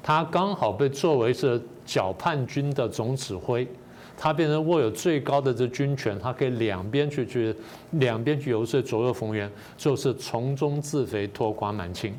[0.00, 3.66] 他刚好被作为是剿叛军的总指挥。
[4.16, 7.54] 他变成握有最高的这军权，他可以两边去去
[7.92, 12.14] 两边去游说，左右逢源，就是从中自肥，拖垮满清。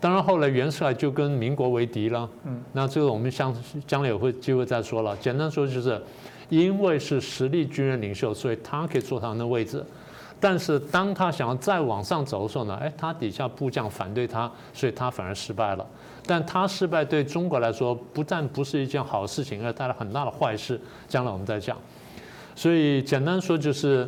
[0.00, 2.28] 当然后来袁世凯就跟民国为敌了。
[2.44, 3.52] 嗯，那这个我们将
[3.86, 5.16] 将来有会机会再说了。
[5.16, 6.00] 简单说就是，
[6.48, 9.84] 因为是实力军人领袖，所以他可以坐他的位置。
[10.38, 15.84] 但是当他想要再往上走的时候呢，哎，他底下部将反对他，所以他反而失败了。
[16.28, 20.78] 但他失败对中国来说不但不是一件好事情，而带来很大的坏事。
[21.08, 21.74] 将来我们再讲。
[22.54, 24.06] 所以简单说就是，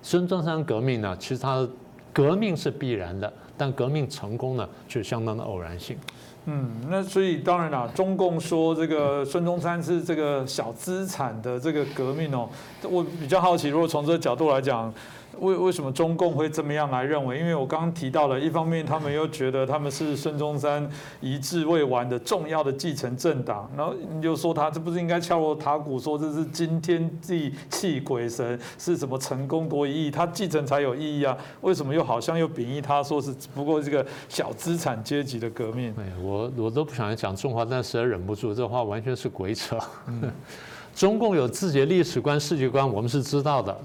[0.00, 1.68] 孙中山革命呢，其实他
[2.12, 5.98] 革命是必然的，但革命成功呢，却相当的偶然性。
[6.44, 12.48] 嗯，那所以当然啦，中共说这个孙中山是这个小资产的这个革命哦，
[12.88, 14.94] 我比较好奇，如果从这个角度来讲。
[15.40, 17.38] 为为什么中共会这么样来认为？
[17.38, 20.88] 因为我刚刚提到了，一方面他们又觉得他们是孙中山
[21.20, 31.36] 遗志未完的重要的继承政党，然后你就说他这不是应该敲锣打鼓说这是惊天地泣鬼神，是什么成功多意义，他继承才有意义啊？
[31.62, 35.94] 为什么又好像又贬义他说是不过这个小资产阶级的革命？
[35.98, 39.78] 哎，我我都不想讲中华，但实在忍不住，这话完全是鬼扯。
[40.94, 43.76] 中共有自己的历史观、世界观，我们是知道的。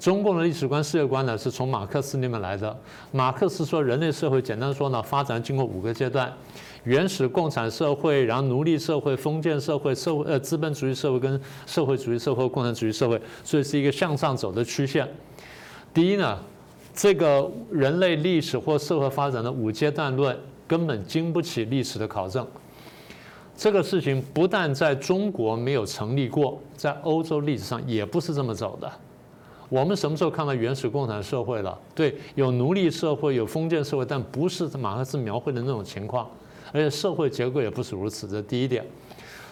[0.00, 2.76] 中共的历史观、世界观呢，是从马克思那边来的。
[3.10, 6.32] 马克思说，人类社会简单说呢，发展经过五个阶段：
[6.84, 15.08] 原始共产社会，然后奴隶社会、封建社会、社会呃资本主义社会跟社会主义社会、共产主义社会，所以是一个向上走的曲线。
[15.92, 16.38] 第一呢，
[16.94, 22.46] 这个人类历史或社会发展的五阶段论根本经不起历史的考证。
[23.56, 28.88] 这个事情不但在中国没有成立过，在欧洲历史上也不是这么走的。
[29.68, 31.78] 我们什么时候看到原始共产社会了？
[31.94, 36.28] 对，有奴隶社会，有封建社会，但不是马克思描绘的那种情况，
[36.72, 38.26] 而且社会结构也不是如此。
[38.26, 38.84] 这第一点。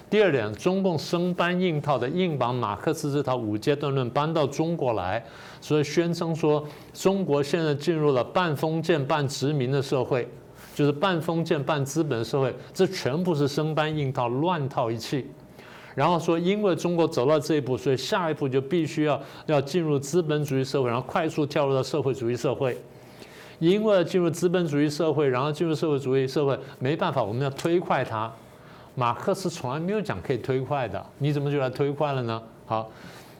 [0.08, 5.22] 第二点，中共生搬硬套的，硬把马克思这套五阶段论搬到中国来，
[5.60, 10.28] 所以宣称说中国现在进入了半封建半殖民的社会，
[10.76, 15.28] 就是半封建半资本社会，这全部是生搬硬套，乱套一气。
[15.96, 22.78] 然后说，因为中国走到这一步，所以下一步就必须要要进入资本主义社会，然后快速跳入到社会主义社会。
[23.58, 28.30] 因为进入资本主义社会，然后进入社会主义社会，没办法，我们要推快它。
[28.94, 32.40] 马克思从来没有讲可以推快的，你怎么就来推快了呢？
[32.66, 32.88] 好，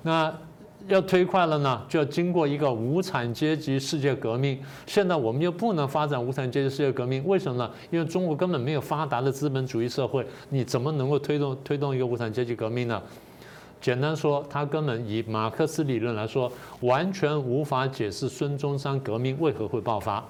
[0.03, 0.35] 那。
[0.89, 4.61] 要推快了呢，就要经过一个无产阶级世界革命。
[4.87, 7.71] 现在我们又不能发展无产阶级世界革命，为什么呢？
[7.91, 13.03] 因为中国根本没有发达的资本主义社会，你怎么能够推动推动一个无产阶级革命呢？
[13.81, 20.25] 简单说，他根本以马克思理论来说，完全无法解释孙中山革命为何会爆发，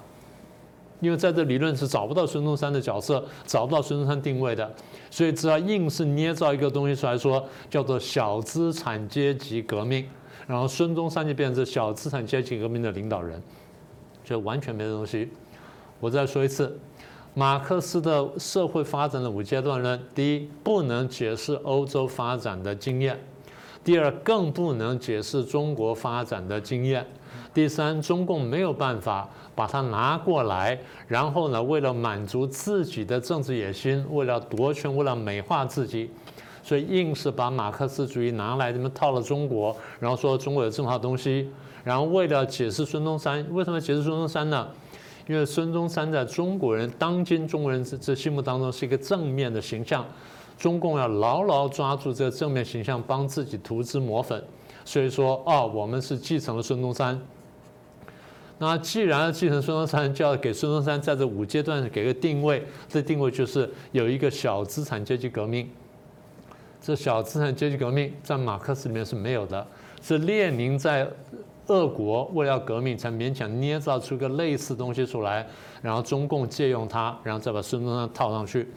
[1.00, 4.74] 因为在这理论是找不到孙中山的角色，找不到孙中山定位的，
[5.10, 10.06] 所以只要硬是捏造一个东西出来说，叫做小资产阶级革命。
[10.46, 13.42] 然后孙中山就变成小资产阶级革命的领导人，
[14.24, 15.28] 就完全没东西。
[15.98, 16.78] 我再说一次，
[17.34, 23.16] 马克思的社会发展的五阶段论：第一，不能解释欧洲发展的经验；
[23.82, 27.02] 第二，更不能解释中国发展的经验；
[27.52, 30.78] 第三，中共没有办法把它拿过来，
[31.08, 36.10] 然后呢，为了满足自己的政治野心，为了夺权，为了美化自己。
[36.66, 41.48] 所以硬是把马克思主义拿来，这么套了中国，然后说中国有这么好东西，
[41.84, 44.66] 然后为了解释孙中山，为什么解释孙中山呢？
[45.28, 50.04] 因为孙中山在中国人当今中国人这这心目当中是一个正面的形象，
[50.58, 54.42] 中共要牢牢抓住这个正面形象，帮自己涂脂抹粉。
[54.84, 57.16] 所以说，哦，我们是继承了孙中山。
[58.58, 65.70] 那既然要继承孙中山，就要给孙中山在这五阶段给个定位，这定位就是有一个小资产阶级革命。
[66.86, 69.66] 这小资产阶级革命在马克思里面是没有的，
[70.00, 71.04] 是列宁在
[71.66, 75.44] 俄国为了革命才勉强捏造出个类似东西出来，
[75.82, 78.68] 然后中共借用它，然后再把孙中山套上去。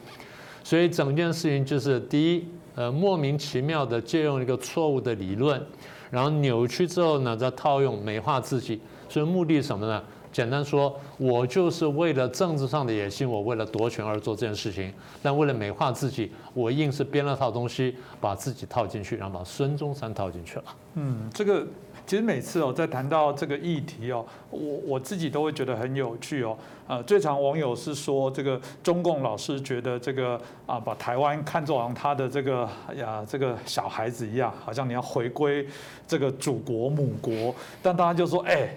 [0.64, 2.44] 所以整件事情就是第一，
[2.74, 5.64] 呃，莫名其妙的借用一个错误的理论，
[6.10, 10.02] 然后扭曲之后呢，再套用美化自己，所以目的什么呢？
[10.32, 14.92] 简单说，我就是为了政治上的野心，我为了夺权而做这件事情。
[15.20, 20.64] 但为了美化自己，我硬是编了套东西，把自己套进去，然后把孙中山套进去了。
[20.94, 21.66] 嗯，这个
[22.06, 26.56] 其实每次哦，在谈到这个议题哦，我我自己都会觉得很有趣哦。
[26.86, 35.66] 呃，最常网友是说，这个中共老师觉得这个啊，把台湾看作像他的这个呀，这个小孩子一样，好像你要回归
[36.06, 37.52] 这个祖国母国。
[37.82, 38.68] 但大家就说，哎。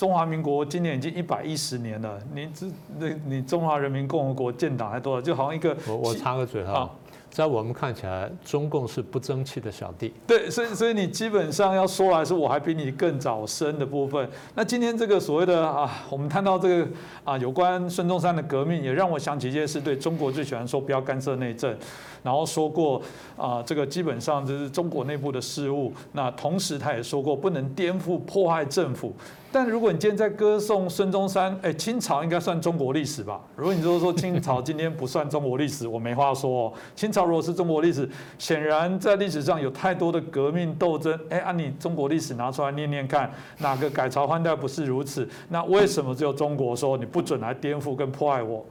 [0.00, 2.66] 中华民国今年已经一百一十年了，你这
[2.98, 5.20] 那你中华人民共和国建党还多少？
[5.20, 6.90] 就好像一个我我插个嘴哈，
[7.30, 10.14] 在我们看起来，中共是不争气的小弟。
[10.26, 14.26] 对，所以所以你基本上要说来是，我还比你更早生的部分。
[14.54, 16.88] 那今天这个所谓的啊，我们看到这个
[17.22, 21.76] 啊，有关孙中山的革命，也让我想起一件事：对中国最喜欢说不要干涉内政。
[22.22, 23.00] 然后说过
[23.36, 25.92] 啊，这个基本上就是中国内部的事务。
[26.12, 29.12] 那同时他也说过，不能颠覆破坏政府。
[29.52, 33.40] 但如果你今天在歌颂孙中山，哎，清朝应该算中国历史吧？
[33.56, 36.72] 如果你就是说清朝今天不算中国历史， 我没话说哦。
[36.94, 41.18] 清朝如果是中国历史，显然在历史上有太多的革命斗争。
[41.30, 43.28] 哎，按你中国历史拿出来念念看，
[43.58, 45.28] 哪个改朝换代不是如此？
[45.48, 48.64] 那为什么只有中国说你不准来颠覆跟破坏我？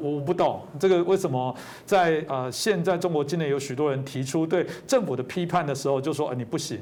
[0.00, 1.54] 我不懂这个为什么
[1.86, 6.80] 在呃现在中国境内有许多人提出对政府的批判的时候，就说呃你不行，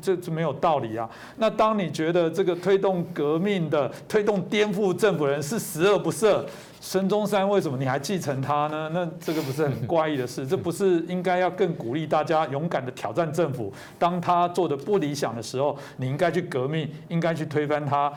[0.00, 1.08] 这这没有道理啊。
[1.36, 6.42] 那当你觉得这个推动革命的、推动颠覆政府人是十恶不赦，
[6.80, 8.90] 孙中山为什么你还继承他呢？
[8.94, 10.46] 那这个不是很怪异的事？
[10.48, 13.72] 这不是应该要更鼓励大家勇敢的挑战政府？
[13.98, 18.10] 当他做的不理想的时候，你应该去革命，应该去推翻他。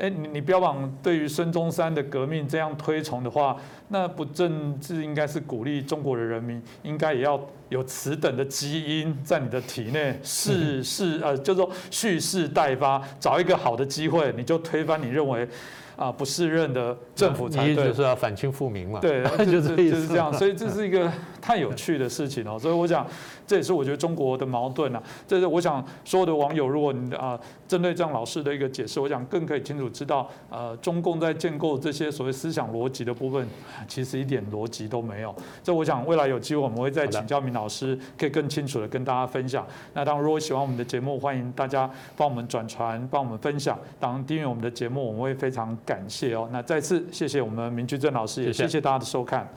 [0.00, 3.54] 哎，你你标榜对于孙中山的革命这样推崇的话，
[3.88, 15.46] 那不正治应该是鼓励中国的人民，应该也要有此等的基因在你的体内，世世呃，就说蓄势待发，找一个好的机会，你就推翻你认为。
[15.96, 19.00] 啊，不适任的政府才对，就是要反清复明嘛。
[19.00, 22.58] 对， 就是就是这样，所以这是一个太有趣的事情哦。
[22.58, 23.06] 所以我想，
[23.46, 25.02] 这也是我觉得中国的矛盾啊。
[25.26, 33.46] 这是我想所有的网友，如果你啊针对这样老师的一个解释，我想更可以清楚知道，呃，中共在建构这些所谓思想逻辑的部分，
[33.88, 35.34] 其实一点逻辑都没有。
[35.62, 39.66] 这我想未来有机会我们会再请教明老师，可以更清楚的跟大家分享。
[39.94, 43.78] 那当然，如果喜欢我们的节目，欢迎大家帮我们转传，帮我们分享。
[43.98, 45.70] 当然，订阅我们的节目，我们会非常。
[45.86, 49.48] 感谢哦，那再次谢谢我们明居正老师，也谢谢大家的收看。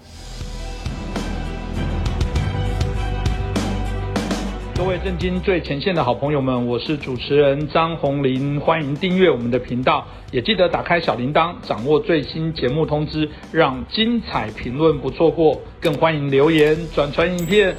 [4.84, 15.58] 各位震惊最前线的好朋友们，我是主持人张宏林，欢迎订阅我们的频道，也记得打开小铃铛，掌握最新节目通知，让精彩评论不错过。
[15.80, 17.74] 更欢迎留言转传影片。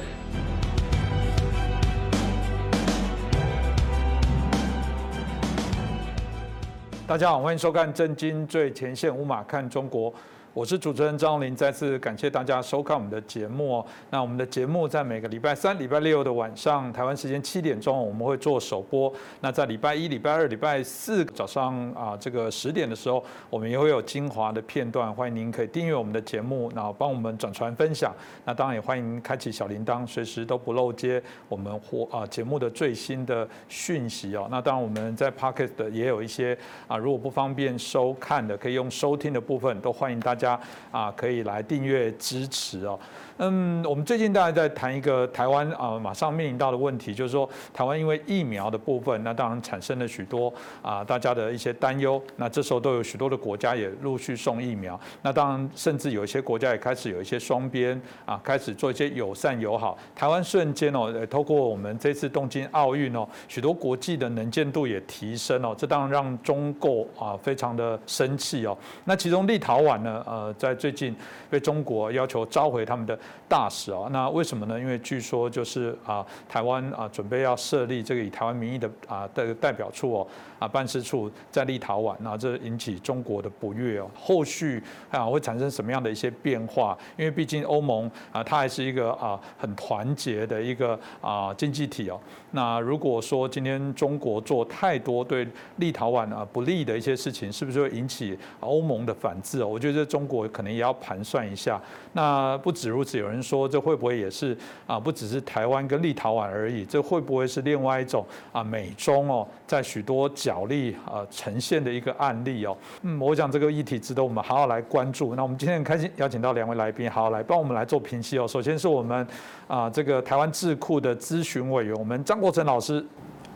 [7.05, 10.11] 大家好，欢迎收看《震惊最前线》，五马看中国。
[10.55, 13.85] 我是主持人张林，再次感谢大家收看我们的节目哦。
[14.09, 19.13] 那我们的节目在每个礼拜三、礼拜六的晚上，台湾时间七点钟，我们会做首播。
[19.41, 25.13] 那在礼拜一、礼拜二、礼拜四早上啊，这个十点的时候，我们也会有精华的片段。
[25.13, 28.15] 欢迎您可以订阅我们的节目，然后帮我们转传分享。
[28.45, 34.47] 那当然也欢迎开启小铃铛，随时都不漏接我们或啊节目的最新的讯息哦。
[34.49, 40.44] 那当然我们在 Pocket 的也有一些啊，如果不方便收看的，可以用收听的部分，都欢迎大家。
[40.45, 40.59] 家
[40.91, 42.99] 啊，可以来订阅支持哦。
[43.37, 52.21] 嗯，我们最近大家在谈一个台湾啊，马上面临到的问题，就是说台湾因为疫苗的部分，那当然产生了许多啊大家的一些担忧。
[52.37, 54.97] 那这时候都有许多的国家也陆续送疫苗。
[55.21, 59.97] 那当然，甚至有一些国家也开始有一些双边啊，开始做一些友善友好。
[60.15, 65.75] 台湾瞬间哦，透过我们这次东京奥运哦，许多国际的能见度也提升哦。
[65.77, 68.77] 这当然让中共啊非常的生气哦。
[69.03, 71.13] 那其中立陶宛呢，呃，在最近
[71.49, 73.19] 被中国要求召回他们的。
[73.47, 74.79] 大使啊，那为什么呢？
[74.79, 80.27] 因为据说就是啊，台湾啊准备要设立这个以台湾名义的啊代代表处哦。
[80.67, 84.09] 办事处在立陶宛，那这引起中国的不悦哦。
[84.15, 86.97] 后续啊会产生什么样的一些变化？
[87.17, 92.19] 因为毕竟欧盟啊，它还是一个啊很团结的一个啊经济体哦。
[92.51, 95.47] 那如果说今天中国做太多对
[95.77, 99.67] 立陶宛啊不利的一些事情，是不是会引起欧盟的反制哦？
[99.67, 101.81] 我觉得中国可能也要盘算一下。
[102.13, 104.99] 那不止如此，有人说这会不会也是啊？
[104.99, 110.29] 不只是台湾跟立陶宛而已，这会不会是另外一种啊美中哦，在许多。
[110.35, 115.35] 角力啊呈现的一个案例哦，嗯，我想这个议题值得我们好好来关注。
[115.35, 118.47] 那我们今天很开心邀请到两位来宾，好好来帮我们来做评析哦。
[118.47, 119.27] 首先是我们
[119.67, 123.05] 啊这个台湾智库的咨询委员，我们张国成老师。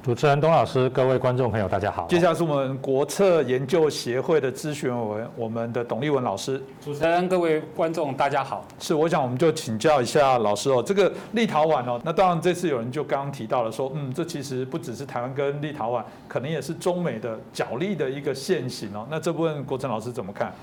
[0.02, 2.08] 主持人董老师，各位观众朋友，大家好。
[2.08, 6.62] 接下来是我们国策研究协会的咨询委员，我们的董立文老师。
[6.82, 8.66] 主持人、各位观众，大家好。
[8.80, 19.06] 是，我想我们就请教一下老师哦，这个立陶宛哦，那当然这次有人就刚刚提到了说，嗯，这其实不只是台湾跟立陶宛，可能也是中美的角力的一个现形哦。
[19.12, 20.54] 那这部分国成老师怎么看？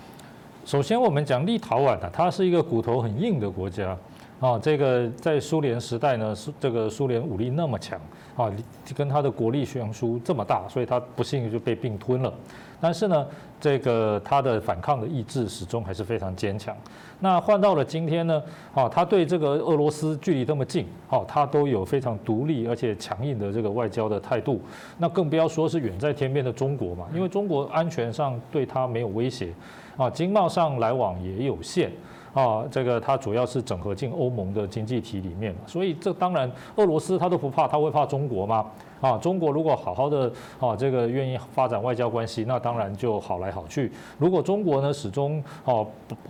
[0.64, 3.94] 首先我们讲立陶宛啊，它是一个骨头很硬的国家。
[4.38, 7.98] 啊，这个在苏联时代呢，苏这个苏联武力那么强
[8.36, 8.52] 啊，
[8.94, 12.32] 跟他的国力悬殊这么大，所以他不幸就被并吞了。
[12.78, 13.26] 但是呢，
[13.58, 16.76] 这个他的反抗的意志始终还是非常坚强。
[17.18, 18.42] 那换到了今天呢，
[18.74, 24.60] 啊，他对这个俄罗斯距离这么近，哦，他都有非常独立而且强硬的这个外交的态度。
[24.98, 29.54] 那更不要说是远在天边的中国嘛，因为中国安全上对他没有威胁，
[29.96, 31.90] 啊，经贸上来往也有限。
[32.36, 38.66] 啊，这个它主要是整合进欧盟的经济体里面，所以这当然俄罗斯他都不怕，他会怕中国吗？
[39.00, 40.30] 啊，中国如果好好的
[40.60, 43.90] 啊，这个愿意发展外交关系，那当然就好来好去。
[44.18, 45.86] 如果中国呢始终哦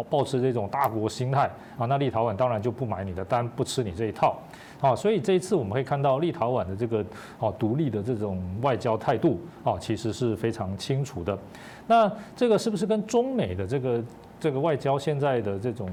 [0.08, 4.38] 保持这种大国心态啊，那立陶宛当然就不买你的单，不吃你这一套。
[4.80, 7.04] 啊，所以这一次我们可以看到立陶宛的这个
[7.40, 11.36] 哦独立的这种外交态度啊，其实是非常清楚的。
[11.88, 14.00] 那这个是不是跟中美的这个？
[14.38, 15.88] 这个外交现在的这种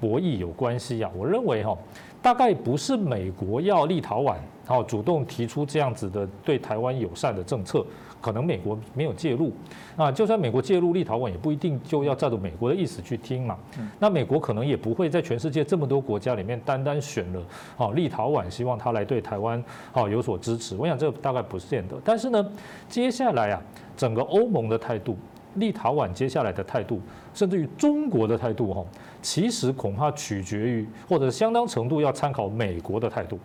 [0.00, 1.76] 博弈有关系啊，我认为哈，
[2.20, 4.36] 大概不是美国要立陶宛
[4.68, 7.84] 哦主动提出这样子的对台湾友善的政策，
[8.20, 9.50] 可能美国没有介入
[9.96, 13.56] 啊，就算美国介入，立陶宛也不一定就要照着美国的意思去听嘛。
[13.98, 17.42] 那美国可能也不会在全世界这么多国家里面单单选了
[17.78, 19.62] 哦立陶宛，希望他来对台湾
[19.94, 20.76] 哦有所支持。
[20.76, 21.96] 我想这大概不是这样的。
[22.04, 22.52] 但是呢，
[22.88, 23.62] 接下来啊，
[23.96, 25.16] 整个欧盟的态度。
[25.56, 27.00] 立陶宛接下来的态度，
[27.34, 28.84] 甚至于中国的态度，哈，
[29.20, 33.38] 其实恐怕取决于，或者相当程度要参考美国的态度。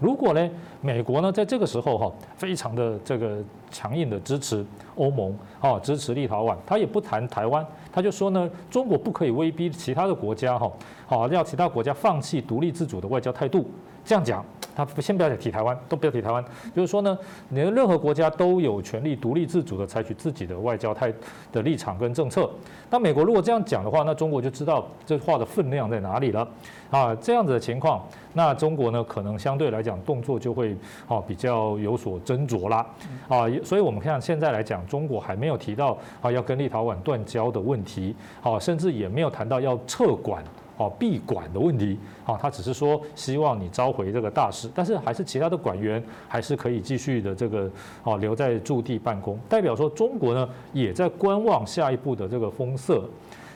[0.00, 0.50] 如果呢，
[0.80, 3.38] 美国呢在这个时候哈，非常的这个
[3.68, 4.64] 强硬的支持
[4.94, 10.70] 欧盟，啊，支持立陶宛，他也不谈台湾，他就说呢，中国不可以威逼其他的国家，哈，
[11.06, 13.68] 好，要其他国家放弃独立自主的外交态度。
[14.04, 14.44] 这样讲，
[14.86, 17.18] 他先不要提台湾，都不要提台湾，就是说呢，
[17.48, 21.12] 你任何国家都有权利独立自主的采取自己的外交态
[21.50, 22.48] 的立场跟政策。
[22.88, 26.48] 那美国如果这样讲的话，那中国就知道这话的分量在哪里了
[26.90, 27.12] 啊。
[27.16, 30.76] 这样子的情况，那中国呢，可能相对来讲动作就会
[31.08, 32.86] 啊比较有所斟酌啦
[33.26, 33.50] 啊。
[33.64, 38.14] 所以我们看现在来讲，中国还没有提到啊要跟立陶宛断交的问题，
[38.44, 40.40] 啊，甚至也没有谈到要撤管。
[40.78, 47.68] 哦，闭馆的问题，啊，他只是说希望你召回这个大使，但是还是其他的馆员还是可以继续的这个
[48.04, 53.04] 哦留在驻地办公，代表说中国呢也在观望下一步的这个风色。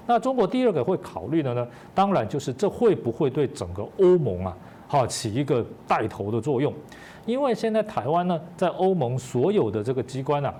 [0.04, 4.56] 那中国第二个会考虑的呢，当然就是这会不会对整个欧盟啊，
[4.88, 6.74] 哈起一个带头的作用？
[7.24, 10.52] 因为现在台湾呢，在欧盟所有的这个机关啊，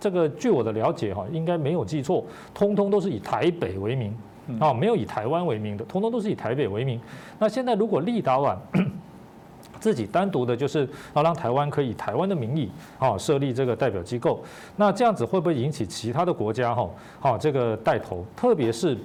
[0.00, 4.16] 这个据我的了解哈，应该没有记错，通通都是以台北为名。
[4.58, 7.00] 啊，没有以台湾为名的，通通都是以台北为名。
[7.38, 8.56] 那现在如果立陶宛
[9.80, 14.42] 自己单独的，就是要让台湾可以台湾的名义啊设立这个代表机构，
[14.76, 16.88] 那这样子会不会引起其他的国家哈
[17.20, 18.96] 好这个带头，特别是？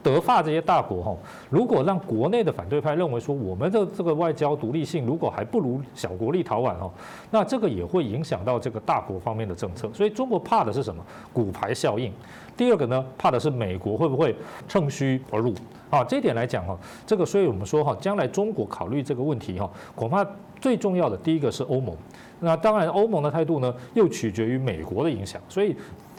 [0.00, 1.14] 德法这些大国哈，
[1.50, 6.90] 如果让国内的反对派认为说我们的这个外交独立性如果还不如小国立陶宛哈，
[7.32, 9.90] 那这个也会影响到这个大国方面的政策。
[9.92, 11.04] 所以中国怕的是什么？
[11.32, 12.12] 骨牌效应。
[12.58, 14.36] 第二个呢，怕的是美国会不会
[14.68, 15.54] 趁虚而入
[15.88, 16.04] 啊？
[16.04, 20.26] 这一点来讲哈，这个所以我们说哈，将来中国考虑这个问题哈，恐怕
[20.60, 21.96] 最重要的第一个是欧盟。
[22.40, 25.40] 那当然欧盟的态度呢，又取决于美国的影响。
[25.48, 25.76] 所以。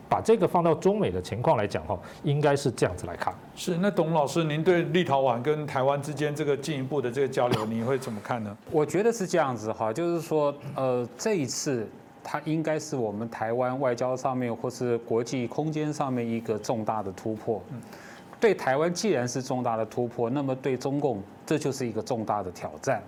[0.09, 3.31] 把这个放到中美的情况来讲哈，应该是这样子来看。
[3.55, 8.57] 是，那董老师，您对立陶宛跟台湾之间这个进一步的这个交流，你会怎么看呢？
[8.71, 11.87] 我觉得是这样子哈，就是说，呃，这一次
[12.23, 17.61] 它应该是我们台湾外交上面或是国际空间上面一个重大的突破。
[18.39, 23.01] 对台湾既然是重大的突破，那么对中共这就是一个重大的挑战。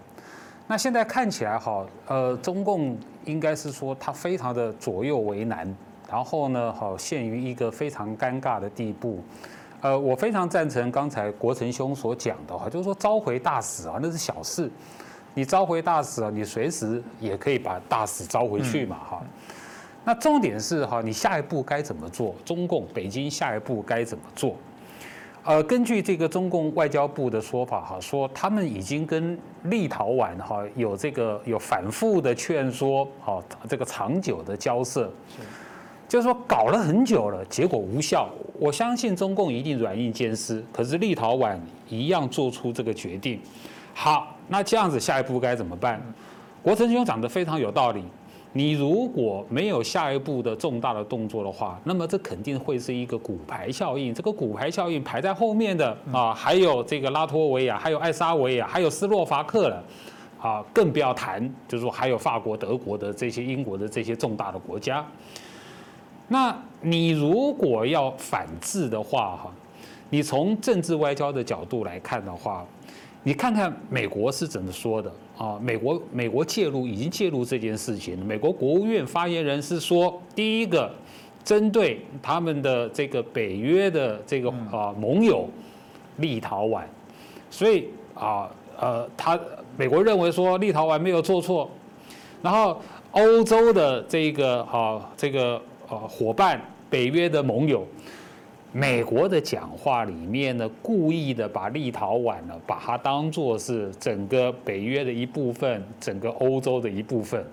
[0.68, 5.74] 那现在看起来哈，呃，中共应该是说它非常的左右为难。
[6.09, 9.24] 然后呢，好陷于一个非常尴尬的地步。
[9.80, 14.70] 呃，我非常赞成刚才国成兄所讲的哈，就是说召回大使啊，那是小事。
[15.34, 19.22] 你召回大使啊，你随时也可以把大使召回去嘛哈。
[20.04, 22.36] 那重点是哈，你下一步该怎么做？
[22.44, 24.56] 中共北京下一步该怎么做？
[25.44, 35.12] 呃，根据这个中共外交部的说法哈，说他们已经跟立陶宛哈有这个有反复的劝说，哈这个长久的交涉。
[36.08, 38.30] 就是说搞了很久了，结果无效。
[38.60, 41.58] 我相信中共一定软硬兼施，可是立陶宛
[41.88, 43.40] 一样做出这个决定。
[44.04, 46.02] 好，那这样子下一步该怎么办？
[46.64, 48.04] 国成兄讲的非常有道理。
[48.52, 54.12] 你如果没有下一步的重大的动作的话，那么这肯定会是一个骨牌效应。
[54.12, 59.84] 这个骨牌效应排在后面的啊，还有这个拉脱维亚，还有爱沙维亚，还有斯洛伐克了，
[60.41, 65.06] 啊，更不要谈，就是说还有法国、德国的这些、英国的这些重大的国家。
[66.28, 69.52] 那你如果要反制的话，哈，
[70.10, 72.66] 你从政治外交的角度来看的话，
[73.24, 75.11] 你看看美国是怎么说的。
[75.38, 78.15] 啊，美国美国介入已经介入这件事情。
[78.24, 80.93] 美国国务院发言人是说，第一个，
[81.43, 85.49] 针对他们的这个北约的这个啊盟友
[86.17, 86.84] 立陶宛，
[87.49, 89.39] 所以啊呃，他
[89.76, 91.67] 美国认为说立陶宛没有做错，
[92.43, 92.80] 然后
[93.11, 95.59] 欧洲的这个啊这个
[95.89, 97.84] 呃伙伴北约的盟友。
[98.74, 107.45] 美国的讲话里面呢，故意的把立陶宛呢，把它当做是整个北约的一部分，整个欧洲的一部分。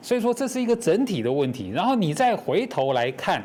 [0.00, 1.70] 所以说这是一个整体的问题。
[1.70, 3.42] 然后你再回头来看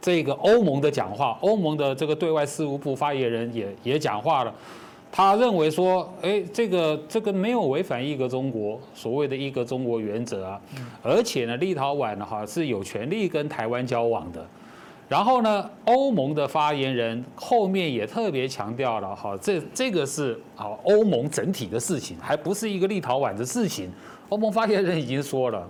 [0.00, 4.54] 这个欧盟的讲话，欧盟的这个对外事务部发言人也也讲话了，
[5.10, 10.60] 他认为说，哎，这个这个没有违反一个中国所谓的一个中国原则啊，
[11.02, 14.46] 而且呢，立陶宛呢哈是有权利跟台湾交往的。
[15.08, 23.88] 然后呢，欧盟的发言人后面也特别强调了，哈，这这个是啊欧盟整体的事情，还不是一个立陶宛的事情。
[24.30, 25.68] 欧盟发言人已经说了，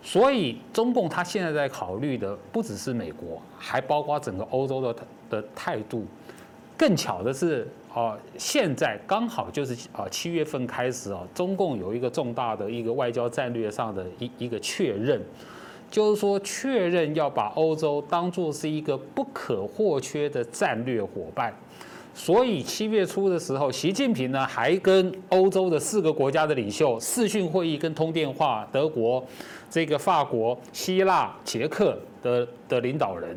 [0.00, 4.94] 所以中共他现在在考虑的不只是美国，还包括整个欧洲的
[5.28, 6.06] 的态度。
[6.76, 15.20] 更巧的是，啊，现在刚好就是啊七月份开始啊，中共有一个重大的一个外交战略上的一一个确认。
[15.90, 21.52] 就是说，确认要把欧洲当作是一个不可或缺的战略伙伴，
[22.14, 29.24] 所以七月初的时候，习近平呢还跟欧洲的四个国家的领袖视讯会议跟通电话，德国、
[29.70, 33.36] 这个法国、希腊、捷克的的领导人，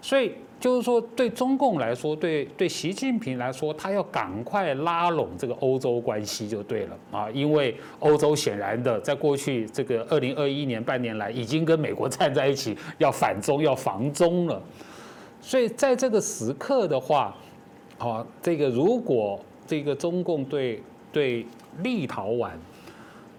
[0.00, 0.32] 所以。
[0.60, 14.62] 就是说，对中共来说，对对习近平来说，他要赶快拉拢这个欧洲关系就对了啊，因为欧洲显然的，在过去这个二零二一年半年来，已经跟美国站在一起，要反中要防中了，
[15.40, 17.34] 所以在这个时刻的话，
[17.98, 21.46] 啊，这个如果这个中共对对
[21.82, 22.50] 立陶宛。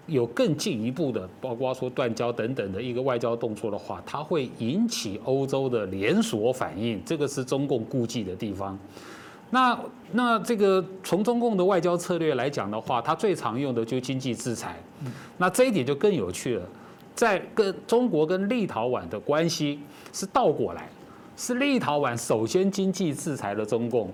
[0.06, 8.78] 有更进一步的，包括说断交等等的一个外交动作的话，它会引起欧洲的连锁反应，这个是中共估计的地方。
[9.50, 9.78] 那
[10.12, 14.76] 那这个从中共的外交策略来讲的话，它最常用的就经济制裁。
[15.36, 16.66] 那这一点就更有趣了，
[17.14, 19.78] 在跟中国跟立陶宛的关系
[20.12, 20.88] 是倒过来，
[21.36, 24.10] 是立陶宛首先经济制裁了中共。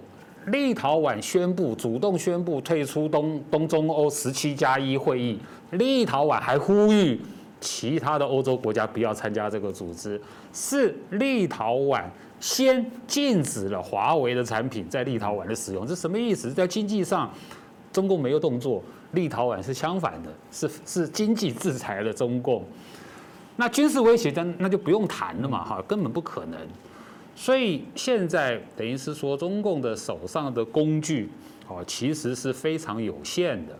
[0.46, 5.38] 立陶宛宣布主动宣布退出东东中欧十七加一会议，
[5.70, 7.20] 立陶宛还呼吁
[7.60, 10.20] 其他的欧洲国家不要参加这个组织。
[10.52, 12.04] 是立陶宛
[12.40, 16.52] 先禁止了华为的产品在立陶宛的使用，这什么意思？
[16.52, 17.32] 在经济上，
[17.92, 22.64] 中共没有动作，立陶宛是相反的，是是经济制裁了中共。
[23.56, 26.58] 那军事威胁，那那就不用谈了嘛，哈，根本不可能。
[27.34, 31.28] 所以现在等于是说，中共的手上的工具，
[31.68, 33.76] 哦，其实是非常有限的。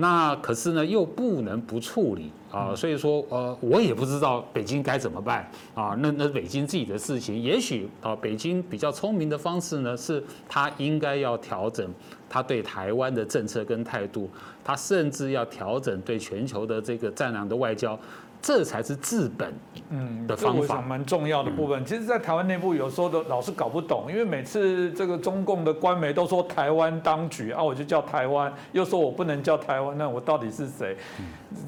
[0.00, 2.72] 那可是呢，又不能不处理啊。
[2.72, 5.96] 所以说，呃，我也不知道北京该怎么办啊。
[5.98, 11.92] 那那北京自己的事情，也许啊，北京比较聪明的方式呢，是他应该要调整
[12.30, 14.30] 他对台湾的政策跟态度，
[14.62, 17.98] 他甚至要调整对全球的这个战狼的外交。
[18.40, 19.52] 这才是治本，
[19.90, 21.84] 嗯，的方法蛮重要的部分。
[21.84, 30.96] 其实，在台湾内部有时候都老是搞不懂，因为每次这个中共的官媒都说台湾当局啊，我就叫台湾，又说我不能叫台湾，那我到底是谁？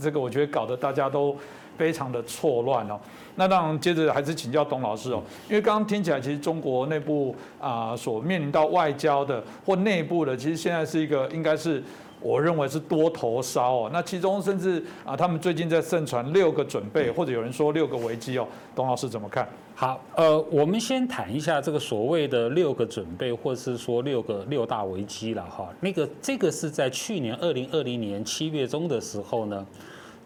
[0.01, 1.37] 这个我觉得搞得大家都
[1.77, 2.99] 非常的错乱哦。
[3.35, 11.83] 那当然，接着还是请教董老师哦，因为刚刚听起来，其实中国内部啊所面临到外交的或内部的，其实现在是一个应该是。
[12.21, 19.49] 我认为是多头烧哦，那其中甚至啊，他们最近在盛传六个准备，或者有人说六个危机哦，董老师怎么看？
[19.75, 25.69] 好，呃，我们先谈一下这个所谓的六个准备，或者是说六个六大危机了哈。
[25.81, 29.67] 那个这个是在去年二零二零年七月中的时候呢，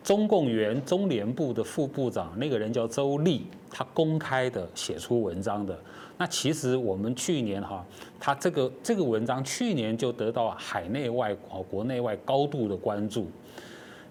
[0.03, 5.79] 中共原中联部的副部长那个人叫周立，他公开的写出文章的。
[6.17, 7.85] 那其实我们去年哈，
[8.21, 13.29] 他这个这个文章去年就得到海内外啊国内外高度的关注。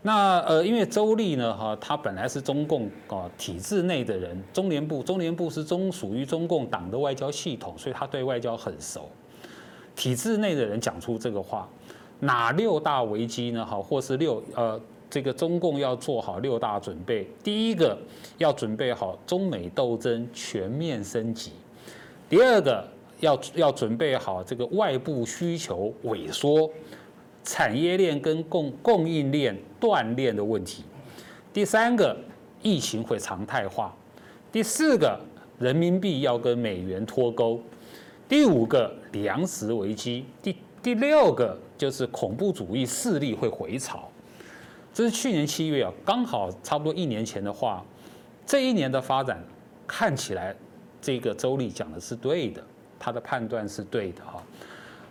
[0.01, 9.09] 那呃，因为周立呢哈，他本来是中共啊体制内的人，中联部中联部是中属于中共党的外交系统，所以他对外交很熟。
[9.95, 11.69] 体制内的人讲出这个话，
[12.19, 13.65] 哪六大危机呢？
[13.65, 14.77] 哈，或是六呃
[15.09, 17.25] 这个中共要做好六大准备。
[17.41, 17.97] 第一个
[18.37, 21.51] 要准备好中美斗争全面升级；
[22.33, 22.83] 第二个
[23.19, 26.67] 要要准备好这个外部需求萎缩、
[27.43, 30.81] 产业链跟供供应链断裂的问题；
[31.53, 32.17] 第三个
[32.63, 33.95] 疫情会常态化；
[34.51, 35.15] 第四个
[35.59, 37.59] 人民币要跟美元脱钩；
[38.27, 44.09] 第五个粮食危机；第第六个就是恐怖主义势力会回潮。
[44.91, 47.85] 这是去年七月啊，刚好差不多一年前的话，
[48.43, 49.39] 这一年的发展
[49.85, 50.55] 看起来，
[51.03, 52.63] 这个周丽讲的是对的，
[52.97, 54.41] 他的判断是对的哈。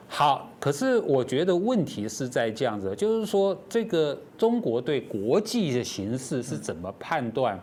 [0.09, 7.61] 好，可是我觉得问题是在这样子，就是说这个中国对国际的形势是怎么判断，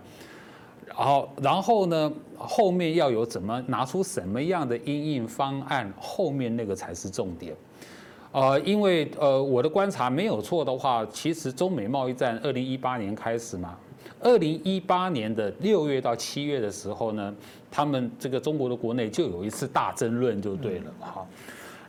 [0.88, 7.56] 然后然后呢，后面要有怎么拿出什么样的应应方案，后面那个才是重点。
[8.32, 13.76] 呃，因为呃，我的观察没有错的话，其实中美贸易战二零一八年开始嘛，
[14.22, 17.34] 二零一八年的六月到七月的时候呢，
[17.72, 21.26] 他们这个中国的国内就有一次大争论，就对了哈。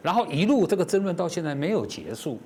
[0.03, 2.39] 然后一路这个争论到现在没有结束，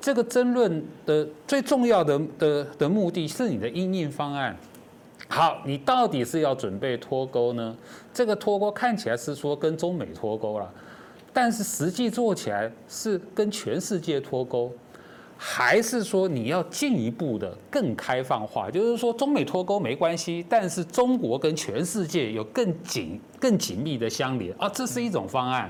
[0.00, 4.56] 这个争论的最重要的的的目的是你的应应方案。
[5.28, 7.74] 好，你到底是要准备脱钩呢？
[8.12, 10.70] 这个脱钩看起来是说跟中美脱钩了。
[11.32, 14.70] 但是实际做起来是跟全世界脱钩，
[15.44, 18.70] 还是说你要进一步的更开放化？
[18.70, 25.68] 就是说中美脱钩没关系，但是中国跟全世界有更紧、更紧密的相连啊，这是一种方案。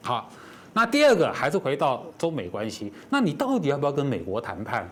[0.00, 0.30] 好，
[0.72, 4.88] 那第二个还是回到中美关系，那你到底要不要跟美国谈判？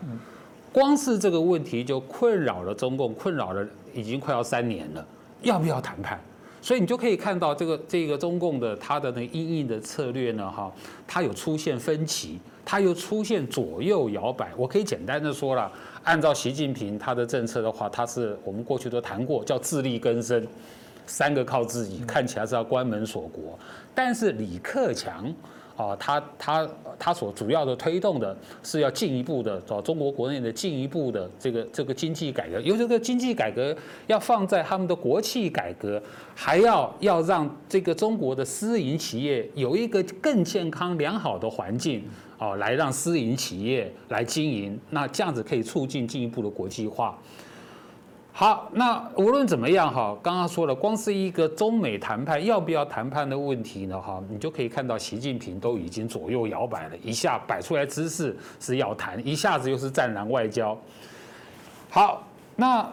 [0.71, 5.03] 光是这个问题就困扰了中共，困扰了已经快要三年了，
[5.41, 6.19] 要不要谈判？
[6.61, 10.71] 所以你就可以看到这个这个中共的它的那个阴影的策略呢，哈，
[11.07, 12.39] 它有出现分歧，
[12.69, 14.51] 它又出现左右摇摆。
[14.57, 15.71] 我可以简单的说了，
[16.03, 20.45] 按照习近平他的政策的话，他是我们过去都谈过，叫自力更生，
[21.05, 23.57] 三个靠自己，看起来是要关门锁国。
[23.95, 25.33] 但是李克强。
[25.77, 26.67] 啊，他他
[26.97, 36.01] 他所主要的推动的是要进一步的找中国国内的进一步的这个这个经济改革，因为这个经济改革要放在他们的国企改革，
[36.33, 42.03] 还要要让这个中国的私营企业有一个更健康良好的环境
[42.39, 47.15] 哦，来让私营企业来经营，那这样子可以促进进一步的国际化。
[48.39, 60.77] 好，那无论怎么样哈，刚刚说了，光是一个中美谈判要不要谈判的问题呢哈，你就可以看到习近平都已经左右摇摆了，一下摆出来姿势是要谈，一下子又是战狼外交。
[61.89, 62.21] 好，
[62.55, 62.87] 那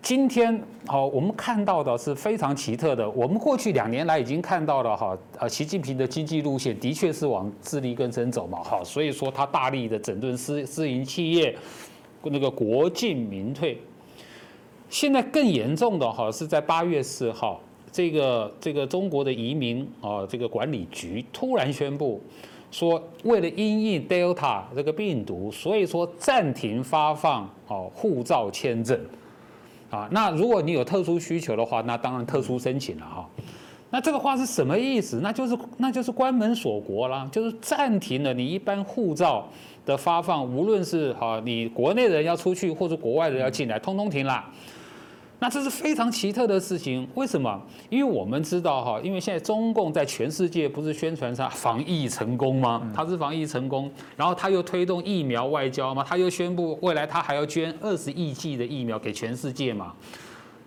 [0.00, 11.58] 今天好，我们看到的是非常奇特的，我们过去两年来已经看到了哈，呃，习近平的经济路线的确是往自力更生走嘛，哈，所以说他大力的整顿私私营企业，
[12.22, 13.76] 那个国进民退。
[14.88, 17.60] 现在更严重的哈是在八月四号，
[17.90, 22.22] 这个这个中国的移民啊这个管理局突然宣布
[22.70, 28.98] 说，为了因应 Delta 这个病毒，所以说暂停发放哦护照签证
[29.90, 30.08] 啊。
[30.10, 33.28] 那如果你有特殊需求的话，那当然特殊申请了哈。
[33.90, 35.20] 那这个话是什么意思？
[35.22, 39.46] 那就是那就是关门锁国啦，就是暂停了你一般护照
[39.86, 44.44] 的发放，无论是哈你国内人要出去或者国外人要进来，通通停了。
[45.40, 47.60] 那这是非常奇特的事情，为什么？
[47.90, 52.90] 因为我们知道哈，因为现在中共在全世界不是宣传上防疫成功吗？
[52.94, 59.92] 他是防疫成功，然后他又推动疫苗外交嘛，他又宣布未来他还要捐二十亿剂的疫苗给全世界嘛。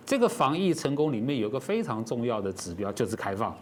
[0.06, 3.52] 这个防疫成功里面有个非常重要的指标，就是开放。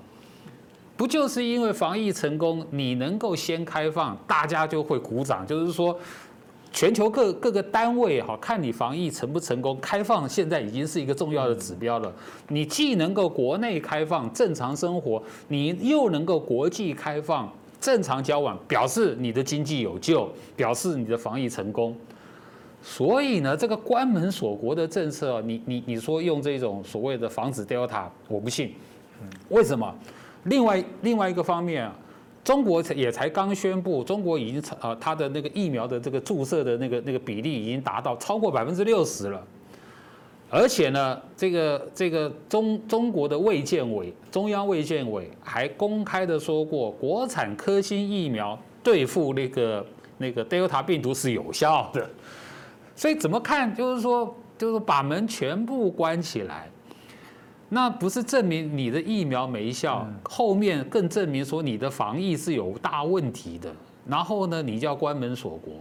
[0.97, 5.99] 不就是因为防疫成功，你能够先开放，大家就会鼓掌，就是说。
[6.77, 12.13] 全球各各个单位哈，看你防疫成不成功，开放现在已经是一个重要的指标了。
[12.49, 17.51] 你既能够国内开放正常生活，你又能够国际开放
[17.81, 21.97] 正常交往，表示你的经济有救，表示你的防疫成功。
[22.83, 28.75] 所以呢，这个关门锁国的政策，你你你说用这种所谓的防止 Delta，我不信。
[29.49, 29.91] 为什么？
[30.45, 31.97] 另外另外一个方面啊。
[32.47, 39.45] 中国才也才刚宣布，中国已经成呃，它的那个疫苗的这个注射的那个那个比例已经达到超过百分之六十了，
[40.49, 49.87] 而且呢，这个这个中中国的卫健委中央卫健委还公开的说过，国产科兴疫苗对付那个
[50.17, 52.09] 那个 Delta 病毒是有效的，
[52.95, 56.71] 所以怎么看就是说就是把门全部关起来。
[57.69, 63.73] 那不是证明你的疫苗没效，后面更证明说你的防疫是有大问题的。
[64.09, 65.75] 然后呢，你就要关门锁国。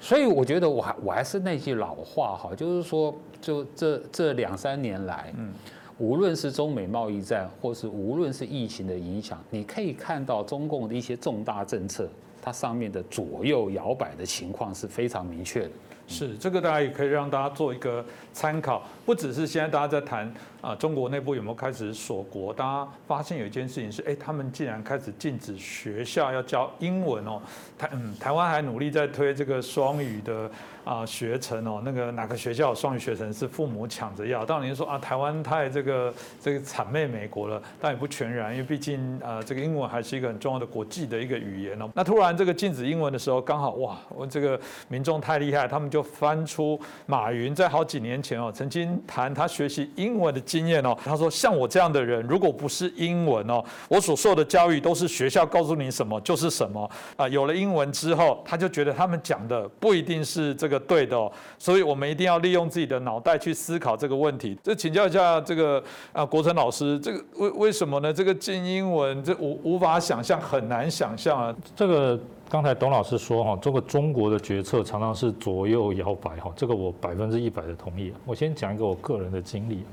[0.00, 5.52] 所以我觉得我还我还是那句老话哈，就是说，就这这两三年来，嗯，
[5.98, 12.08] 无论是中美贸易战，或是无论是疫情的影响，你可以看到中共的一些重大政策，
[12.42, 15.70] 它上面的左右摇摆的情况是非常明确的。
[16.06, 20.30] 是，这个大家也可以让大家做一个参考，不只是现在大家在谈
[20.64, 22.50] 啊，中国内部有没有开始锁国？
[22.54, 27.38] 大家发现有一件事情是，哎，他们竟然开始禁止学校要教英文哦。
[27.76, 30.50] 台嗯，台湾还努力在推这个双语的。
[30.84, 34.44] 啊，学成哦，那个哪个学校双语学成是父母抢着要？
[34.44, 41.88] 当然您说啊，台湾太这个这个谄媚美国了，但也不全然，因为毕竟啊，这个英文还是一个很重要的国际的一个语言哦。
[41.94, 50.96] 那突然这个禁止英文的时候，刚好哇，我这个民众太厉害，他们就翻出马云在好几年前哦，曾经谈他学习英文的经验哦。
[51.04, 57.26] 他说，像我这样的人，如果不是英文哦，我所受的教育都是学校告诉你什么就是什么啊。
[57.28, 60.80] 有了英文之后，他就觉得他们讲的不一定是这个。
[60.86, 64.54] 对的哦，所以我们一定要利用自己的脑袋去思考这个问题。
[64.62, 65.82] 这请教一下这个
[66.12, 68.12] 啊，国成老师，这个为为什么呢？
[68.12, 71.56] 这个进英文，这无无法想象，很难想象啊。
[71.74, 78.12] 这个刚才董老师说哈，这个中国的决策常常是左右摇摆哈，这个我百分之一百的同意。
[78.26, 79.84] 我先讲一个我个人的经历，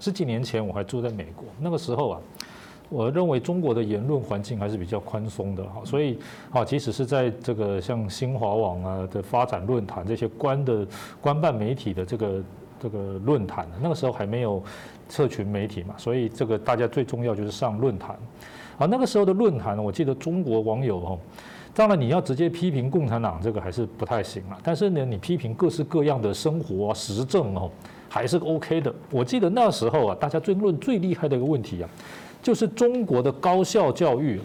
[0.00, 2.20] 十几年前我还住在美国，那个时候啊。
[2.92, 6.18] 我认为中国的言论环境还是比较宽松的哈，所以
[6.50, 10.84] 啊，即使是在这个像新华网啊的发展论坛这些官的
[11.20, 12.42] 官办媒体的这个
[12.80, 14.60] 这个论坛，那个时候还没有
[15.08, 18.18] 社群媒体嘛，所以这个大家最重要就是上论坛。
[18.76, 21.18] 啊，那个时候的论坛，我记得中国网友哦，
[21.72, 27.70] 当然你要直接批评共产党这个还是不太行了，但是呢，你批评各式各样的生活啊时政哦，
[28.10, 28.94] 还是 OK 的。
[29.10, 31.88] 我记得那时候啊，大家争论最厉害的一个问题啊。
[32.42, 34.40] 就是中国的高校教育，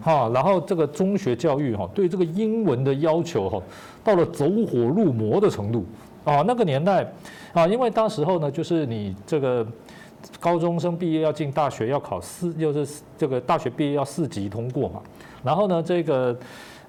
[0.00, 3.60] 哈，然后这个中学教育哈，对这个英文的要求哈，
[4.04, 5.84] 到了走火入魔的程度
[6.22, 6.44] 啊。
[6.46, 7.12] 那个年代
[7.52, 9.66] 啊，因为当时候呢，就是你这个
[10.38, 15.02] 高中生毕业要进大学要考四，就是这个大学毕业要四级通过嘛。
[15.42, 16.38] 然后呢，这个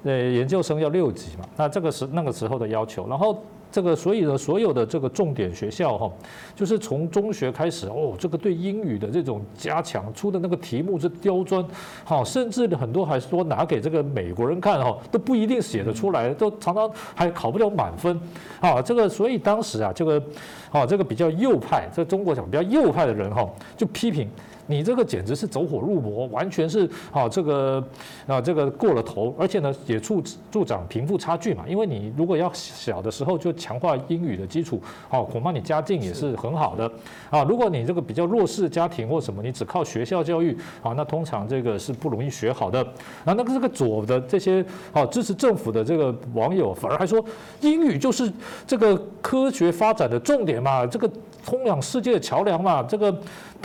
[0.03, 1.45] 呃研究生要六级嘛。
[1.57, 3.43] 那这个是那个时候的要求，然后。
[3.75, 6.09] 这个，所以呢，所有的这个重点学校哈，
[6.55, 11.61] 就是从中学开始哦，这个对英语的这种加强，出的那个题目是刁钻，
[12.05, 18.17] 好，甚至很多还说拿给这个美国人看哈，都不一定写得出来，都常常还考不了满分，
[18.61, 20.23] 啊，这个所以当时啊，这个，
[20.71, 23.45] 啊，这个比较右派，在中国讲比较右派的人哈，
[23.75, 24.29] 就批评。
[24.67, 27.83] 你这个简直是走火入魔，完全是啊，这个
[28.25, 31.63] 啊，这个过了头，而且呢，也助助长贫富差距嘛。
[31.67, 36.91] 因为你如果要小的时候就强化英语的基础，哦，恐怕你家境也是很好的
[37.29, 37.43] 啊。
[37.43, 42.81] 如果你这个比较弱势家庭或什么，你只靠学校教育啊，那通常这个是不容易学好的。
[43.23, 47.23] 啊，那个这个左的这些啊支持政府的这个网友，反而还说
[47.61, 48.31] 英语就是
[48.65, 51.09] 这个科学发展的重点嘛，这个
[51.45, 53.15] 通往世界的桥梁嘛，这个。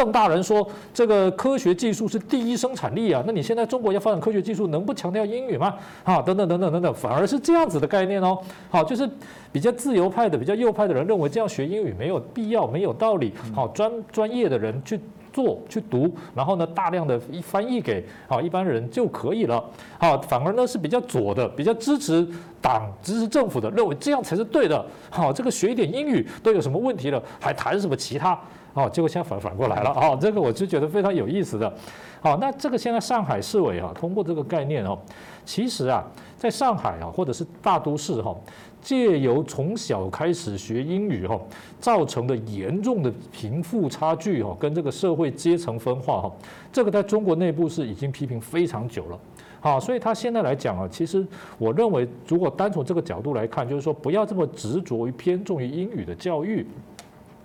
[0.01, 5.75] 邓大人说：“这个科学技术是第一生产力啊，那你现在中国要发展科学技术，能不强调英语吗？
[6.05, 8.39] 啊，等等等等等等，反而是这样子的概念哦。
[8.71, 9.07] 好，就是
[9.53, 13.35] 比较自由派的、比较右派的人认为这样学英语没有必要、没有道理。
[13.55, 14.99] 好，专专业的人去
[15.35, 19.63] 做、去读，然后呢，大量的一翻译给好一般人就可以了。
[19.99, 22.27] 好，反而呢是比较左的、比较支持
[22.63, 24.83] 党、支持政府的，认为这样才是对的。
[25.11, 28.41] 好，这个学一点英语都有什么问题了，还谈什么其他？”
[28.75, 31.73] 哦，结果现在反反过来了哦，这个我就觉得非常有意思的。
[32.21, 34.99] 好，那这个现在上海市委哈通过这个概念哦，
[35.45, 36.05] 其实啊，
[36.37, 38.37] 在上海啊或者是大都市哈，
[38.81, 41.41] 借由从小开始学英语哈，
[41.81, 46.33] 造成的严重的贫富差距哈，跟这个社会阶层分化哈，
[46.73, 49.19] 这个在中国内部是已经批评非常久了。
[49.63, 51.27] 好，所以他现在来讲啊，其实
[51.59, 56.67] 我认为，如果单从这个角度来看，就是说不要这么执着于偏重于英语的教育。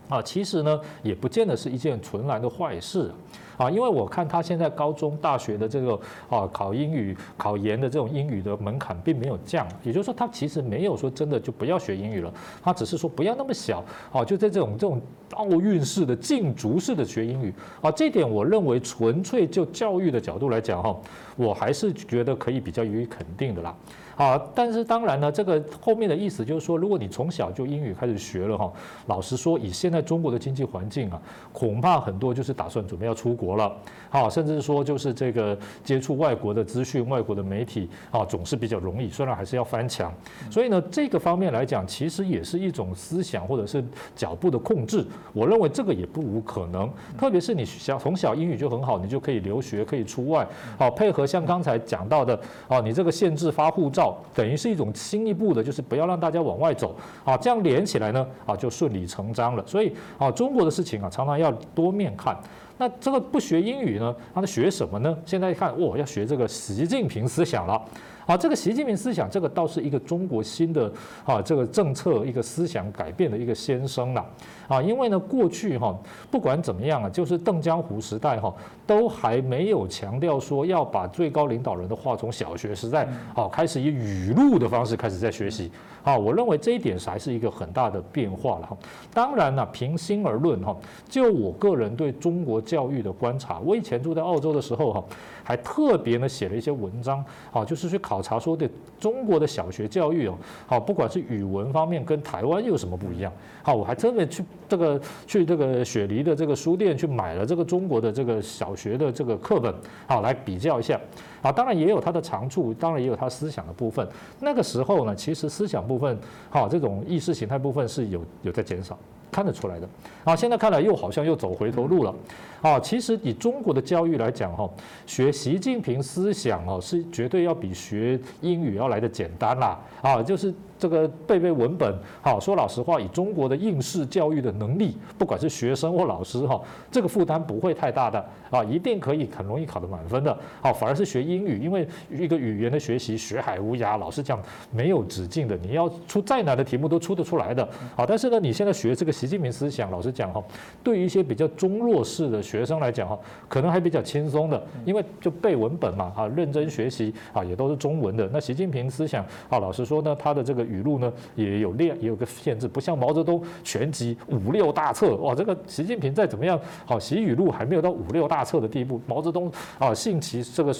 [0.07, 3.11] 啊，其实呢，也不见得是一件纯然的坏事
[3.57, 5.99] 啊，因为我看他现在高中、大学的这个
[6.29, 12.31] 啊考英语、考研的这种英语的门槛并没有降，也就是说，他其实没有说真的就不要学英语了，
[12.61, 15.01] 他只是说不要那么小，啊，就在这种这种
[15.31, 20.95] 奥运式的竞逐式的学英语啊，这点我认为纯粹就教育的角度来讲哈，
[21.35, 23.73] 我还是觉得可以比较予以肯定的啦。
[24.15, 28.71] 啊，但是当然呢，这个后面的意思就是说，如果你从小就英语开始学了哈，
[29.07, 31.19] 老实说，以现在中国的经济环境啊，
[31.51, 33.55] 恐怕很多就是打算准备要出国。
[33.55, 33.71] 了。
[34.09, 40.13] 啊，甚至说就是这个接触外国的资讯、外国的媒体啊，总是比较容易，虽然还是要翻墙。
[40.49, 43.83] 所以呢，这个方面来讲，其实也是一种思想或者是
[44.15, 45.05] 脚步的控制。
[45.33, 50.47] 我认为这个也不无可能，特别是你小从小英语就很好，你就可以留学，可以出外。
[50.77, 56.95] 好，配合像刚才讲到的，哦，你这个限制发护照，等于是一种新一步的，就是不要让大家往外走。
[57.23, 59.63] 啊，这样连起来呢，啊，就顺理成章了。
[59.65, 62.37] 所以啊，中国的事情啊，常常要多面看。
[62.77, 64.13] 那这个不学英语呢？
[64.33, 65.17] 他学什么呢？
[65.25, 67.81] 现在一看，哇，要学这个习近平思想了。
[68.25, 70.91] 啊，这个习近平思想，这个倒是一个中国新的
[71.23, 74.25] 啊，这个政策一个思想改变的一个先声了。
[74.67, 75.95] 啊，因为呢，过去哈，
[76.31, 78.51] 不管怎么样啊，就是邓江湖时代哈，
[78.87, 85.71] 都还没有强调说要把最高领导人的话从小学时代啊开始以语录的方式开始在学习。
[86.03, 88.77] 啊，我认为这一点是还是一个很大的变化了哈。
[89.13, 90.75] 当然呢，平心而论哈，
[91.09, 95.03] 就我个人对中国教育的观察，我以前住在澳洲的时候哈，
[95.45, 97.23] 还特别呢写了一些文章，
[97.53, 98.67] 啊，就是去考察说的
[98.99, 100.35] 中国的小学教育哦，
[100.65, 103.31] 好，不管是语文方面跟台湾有什么不一样，
[103.61, 109.73] 好，我还特别去这个去这个雪梨的这个书店去买了这个中国的这个小学的这个课本，
[110.07, 110.99] 好，来比较一下。
[111.43, 114.07] 啊，当然也有它的长处，当然也有它思想的部分。
[114.39, 116.17] 那个时候呢，其实思想部分，
[116.49, 118.97] 哈，这种意识形态部分是有有在减少，
[119.35, 119.89] 看得出来的。
[120.23, 122.15] 啊，现在看来又好像又走回头路了。
[122.61, 124.69] 啊，其实以中国的教育来讲，哈，
[125.05, 129.77] 学习近平思想哦，是绝对要比学英语要来的简单啦。
[130.01, 136.61] 啊，就是这个背背文本，好说老实话，以中国的应试教育的能力，不管是学生或老师，哈，
[136.91, 138.23] 这个负担不会太大的。
[138.51, 140.37] 啊，一定可以很容易考得满分的。
[140.61, 145.57] 好，反而是学英语，因为一个语言的学习，学海无涯，老实讲没有止境的。
[145.57, 147.67] 你要出再难的题目都出得出来的。
[147.95, 150.41] 好，但是呢，你现在学这个习近平思想，老实讲哈，
[150.83, 153.19] 对于一些比较中弱势的学生来讲哈，
[153.49, 158.29] 可能还比较轻松的，因为就背文本嘛，啊，认真学习啊，也都是中文的。
[158.31, 168.45] 那习近平思想啊，老实说呢，他的这个语录呢也有量，也有个限制，不像毛泽东全集五六大册哇，这个习近平再怎么样好，习语录还没有到五六大。
[168.45, 170.71] 册的地步，毛泽东啊，兴其这个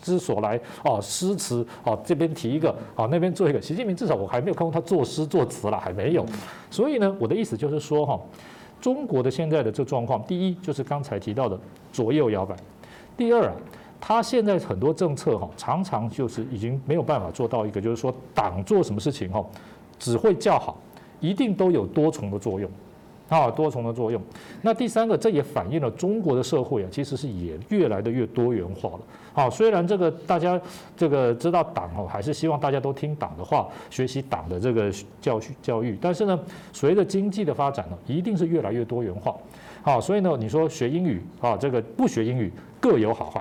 [0.00, 3.60] 之所来啊，诗词啊，这边提一个啊，那边做一个。
[3.60, 6.24] 习近平至少我还没有看过他作诗作词了，还没有。
[6.70, 8.18] 所以呢，我的意思就是说哈，
[8.80, 11.60] 中国的现在的这状况，第一就是刚才提到的
[11.92, 12.56] 左右摇摆，
[13.18, 13.52] 第二啊，
[14.00, 19.44] 他现在很多政策哈，常常就是已经没有办法做到一个，就是说党做什么事情哈，
[19.98, 20.78] 只会叫好，
[21.20, 22.70] 一定都有多重的作用。
[23.28, 24.20] 啊，多重的作用。
[24.60, 29.00] 那第三个，这也反映了中国的社会啊，其实是也越来的越多元化了。
[29.32, 30.60] 好，虽然这个大家
[30.96, 35.96] 这个知道党哦，还是希望大家都听党的话，学习党的这个教育教育。
[36.00, 36.36] 但是呢，
[36.72, 39.32] 随着经济的发展呢，一定是越来越多元化。
[39.82, 43.40] 好，所以呢，你说学英语啊，这个不学英语各有好坏。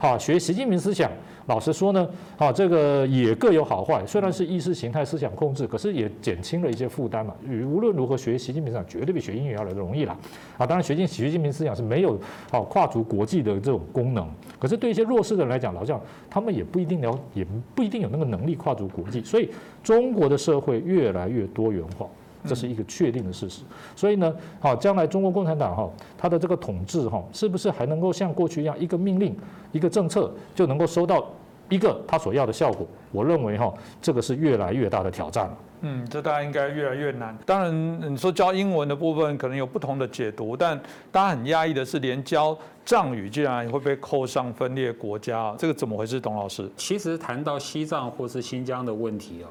[0.00, 1.10] 好，学习近平思想。
[1.44, 4.02] 老实说呢，啊，这个也各有好坏。
[4.06, 7.34] 虽然是意识形态思想控制，可是也减轻了一些负担嘛。
[7.46, 10.16] 无论如何，学习近平思想绝对比学英语要来的容易啦。
[10.56, 12.18] 啊，当然学习习近平思想是没有
[12.50, 14.26] 啊跨足国际的这种功能。
[14.58, 17.44] 可是对一些弱势的人来讲，老讲他们也不一定了，也
[17.74, 19.22] 不一定有那个能力跨足国际。
[19.22, 19.50] 所以
[19.82, 22.06] 中国的社会越来越多元化，
[22.46, 23.62] 这是一个确定的事实。
[23.94, 29.36] 所以呢，好，将来中国共产党哈，它的这个统治哈，是不是还能够像过去一样，一个命令、
[29.72, 31.24] 一个政策就能够收到？
[31.68, 33.72] 一个他所要的效果，我认为哈，
[34.02, 35.56] 这个是越来越大的挑战了。
[35.82, 37.38] 嗯，这大家应该越来越难。
[37.46, 40.76] 当然，你说教英文的部分可能有不同的解读，但
[41.12, 46.20] 大家很压抑的是，连教藏语竟然会被扣上分裂国家，这个怎么回事？
[46.20, 49.46] 董老师，其实谈到西藏或是新疆的问题啊，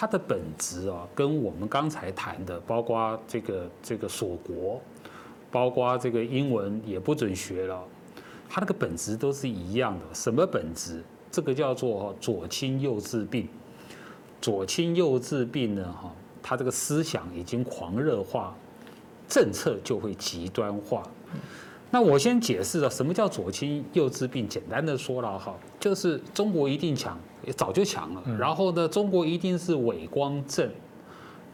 [0.00, 4.80] 它的本质啊，跟我们刚才谈的，包括这个这个锁国，
[5.50, 7.82] 包括这个英文也不准学了，
[8.48, 10.04] 它那个本质都是一样的。
[10.14, 11.02] 什么本质？
[11.32, 13.48] 这个叫做左倾右治病，
[14.40, 15.92] 左倾右治病呢？
[16.00, 16.12] 哈，
[16.44, 18.54] 他这个思想已经狂热化，
[19.28, 21.02] 政策就会极端化。
[21.90, 24.46] 那我先解释了什么叫左倾右治病。
[24.48, 27.18] 简单的说了哈，就是中国一定强，
[27.56, 28.22] 早就强了。
[28.38, 30.68] 然后呢，中国一定是伪光正，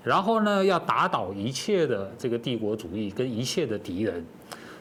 [0.02, 4.24] 然后呢，要打倒一切的这个帝国主义跟一切的敌人。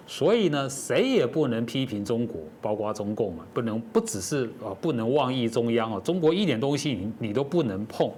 [0.06, 8.12] 所以呢，谁也不能批评中国，包括中共嘛，不能不只是啊，不能妄议中央啊，中国一点东西你你都不能碰。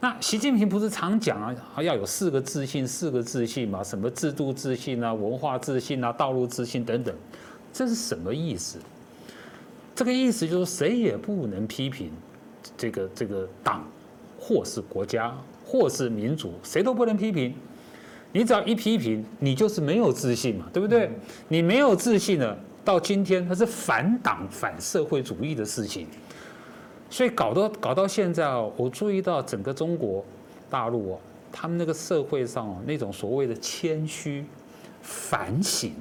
[0.00, 7.14] 那习近平不是常讲啊，要有四个自信，四个自信嘛，什么制度自信啊，文化自信啊，道路自信等等，
[7.72, 8.78] 这是什么意思？
[9.94, 12.10] 这个意思就是谁也不能批评
[12.76, 13.82] 这个这个党，
[14.38, 15.34] 或是国家，
[15.64, 17.54] 或是民族，谁都不能批评。
[18.32, 21.10] 你只要一批评，你就是没有自信嘛，对不对？
[21.48, 26.08] 你没有自信了，到今天它是反党反社会主义的事情，
[27.10, 30.24] 所以搞到搞到现在哦，我注意到整个中国
[30.68, 31.18] 大陆哦，
[31.52, 34.44] 他们那个社会上哦，那种所谓的谦虚、
[35.02, 35.92] 反省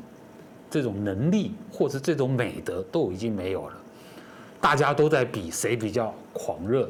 [0.70, 3.78] 这种能力或者这种美德都已经没有了，
[4.60, 6.90] 大家都在比谁比较狂热。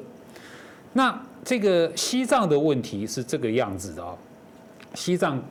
[0.93, 4.17] 那这个西藏的问题是这个样子的哦。
[4.93, 5.41] 西藏、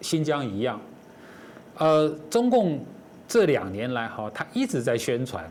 [0.00, 0.80] 新疆一样，
[1.76, 2.78] 呃，中共
[3.26, 5.44] 这两年来哈，他一直在宣传，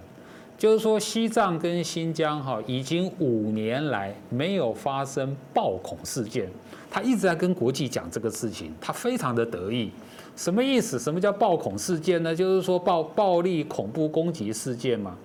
[0.58, 6.50] 就是说西藏跟新疆哈，已经五年来没有发生暴恐事件，
[6.90, 9.92] 他一直在跟国际讲这个事情，他非常的得意。
[10.36, 10.98] 什么意思？
[10.98, 12.36] 什么叫暴恐事件呢？
[12.36, 15.16] 就是说暴暴力恐怖攻击事件嘛。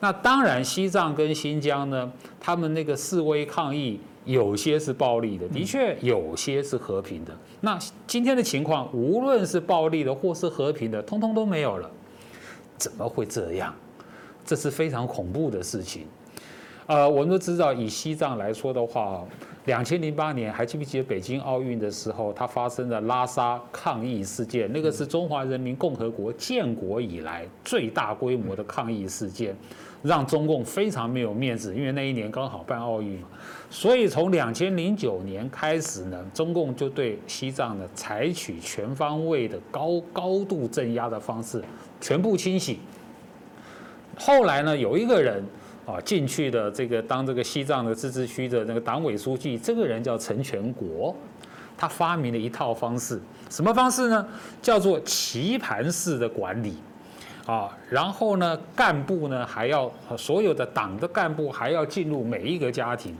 [0.00, 4.00] 那当然，西藏跟新疆呢，他们那个示威抗议。
[4.26, 7.36] 有些是暴力的，的确有些是和平的。
[7.60, 11.90] 那今天的情况，无论是暴力的或是和平的，通通都没有了。
[12.78, 13.74] 怎么会这样？
[14.44, 16.06] 这是非常恐怖的事情。
[16.86, 19.24] 呃，我们都知道，以西藏来说的话，
[19.64, 24.70] 两千零八年还记不记得北京奥运的时候，它发生的拉萨抗议事件？
[24.70, 29.56] 那个是中华人民共和国建国以来最大规模的抗议事件，
[30.02, 33.28] 让中共非常没有面子，因为那一年刚好办奥运嘛。
[33.70, 41.64] 所以从两千零九年开始呢，中共就对西藏呢采取全方位的高高度镇压的方式，
[41.98, 42.78] 全部清洗。
[44.18, 45.42] 后来呢，有一个人
[45.86, 51.14] 啊进去的这个当这个西藏的自治区的那个党委书记，这个人叫陈全国，
[51.76, 54.26] 他发明了一套方式，什么方式呢？
[54.62, 56.76] 叫做棋盘式的管理
[57.46, 63.14] 啊，然后呢，干部呢还要所有的党的干部还要进入每一个家庭。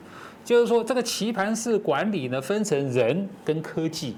[0.45, 4.15] 就是说，这个棋盘式管理呢，分成人跟科技。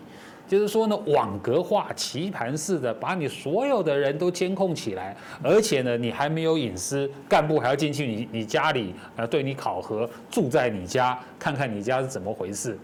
[0.47, 12.79] 就是说呢，网格化、棋盘式的，把你所有的人都监控起来，而且呢，你还没有隐私，干部还要进去你你家里，呃，对你考核，住在你家，看看你家是怎么回事。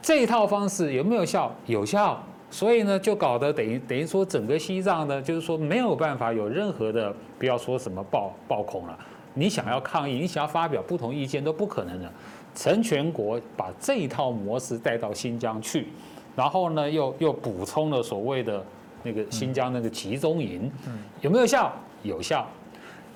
[0.00, 1.54] 这一套方式有没有效？
[1.66, 2.22] 有效。
[2.50, 8.98] 所以呢，就搞得等于等于说，整个西藏呢，就是说没有办法有任何的，不要说什么暴暴恐了，
[9.32, 12.12] 你想要抗议，你想要发表不同意见都不可能的。
[12.54, 15.88] 成全国把这一套模式带到新疆去，
[16.34, 18.64] 然后呢，又又补充了所谓的
[19.02, 20.70] 那个新疆那个集中营，
[21.20, 21.72] 有没有效？
[22.02, 22.46] 有效。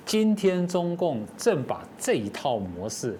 [0.05, 3.17] 今天中共正把这一套模式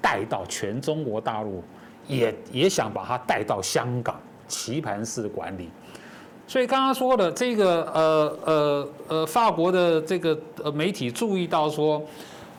[0.00, 1.62] 带到全中国大陆，
[2.06, 5.70] 也也想把它带到香港，棋盘式管理。
[6.46, 12.02] 所以刚刚说的这个呃呃呃，法国的这个呃媒体注意到说。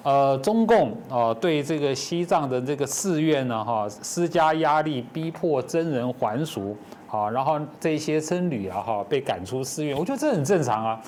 [0.01, 6.75] 呃，中共啊，对这个西藏的这个寺院呢，哈，施加压力，逼迫僧人还俗，
[7.09, 11.01] 啊，然后这些僧侣啊，哈，被赶出寺院，我觉得这很正常啊。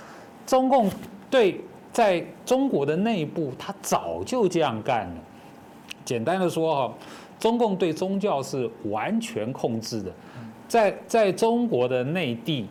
[0.45, 0.89] 中共
[1.29, 1.61] 对
[1.93, 5.13] 在中国的内部，他早就这样干了。
[6.03, 6.93] 简单的说哈，
[7.39, 10.11] 中共对宗教是完全控制的，
[10.67, 12.67] 在在中国的内地，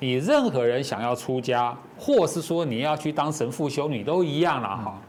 [0.00, 5.00] 你任何人想要出家，或是说你要去当神父修女，都一样了哈。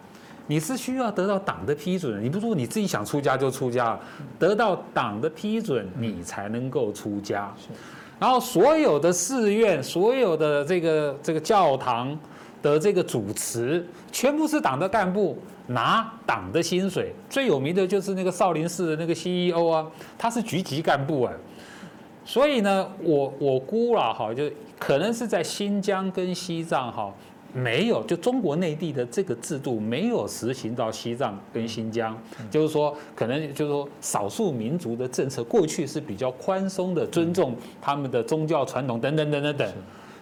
[0.47, 3.99] 你是需要得到党的批准，你不说你自己想出家就出家，
[4.39, 7.53] 得到党的批准你才能够出家。
[8.17, 12.17] 然后所有的寺院、所有的这个这个教堂
[12.61, 15.37] 的这个主持，全部是党的干部
[15.67, 17.13] 拿党的薪水。
[17.29, 19.85] 最有名的就是那个少林寺的那个 CEO 啊，
[20.17, 21.33] 他是局级干部啊。
[22.25, 27.13] 所以呢，我我估了哈，就可能是在新疆跟西藏哈。
[27.53, 32.15] 没有，就中国内地的这个制度没有实行到西藏跟新疆，
[32.51, 39.73] 就是说，可能就是说少数民族的政策过去是比较宽松的，尊重他们的宗教传统等等等等等，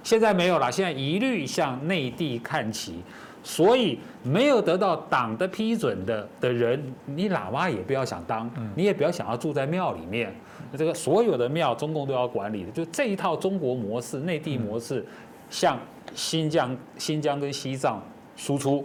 [0.03, 3.01] 现在没有了，现在一律向内地看齐，
[3.43, 10.34] 所以没有得到党的批准的的人，你喇嘛也不要想当，你也不要想要住在庙里面，
[10.78, 15.05] 这个所有的庙中共都要管理的，就这一套中国模式、内地模式，
[15.49, 15.78] 向。
[16.16, 18.01] 新疆、新疆跟西藏
[18.36, 18.84] 输出，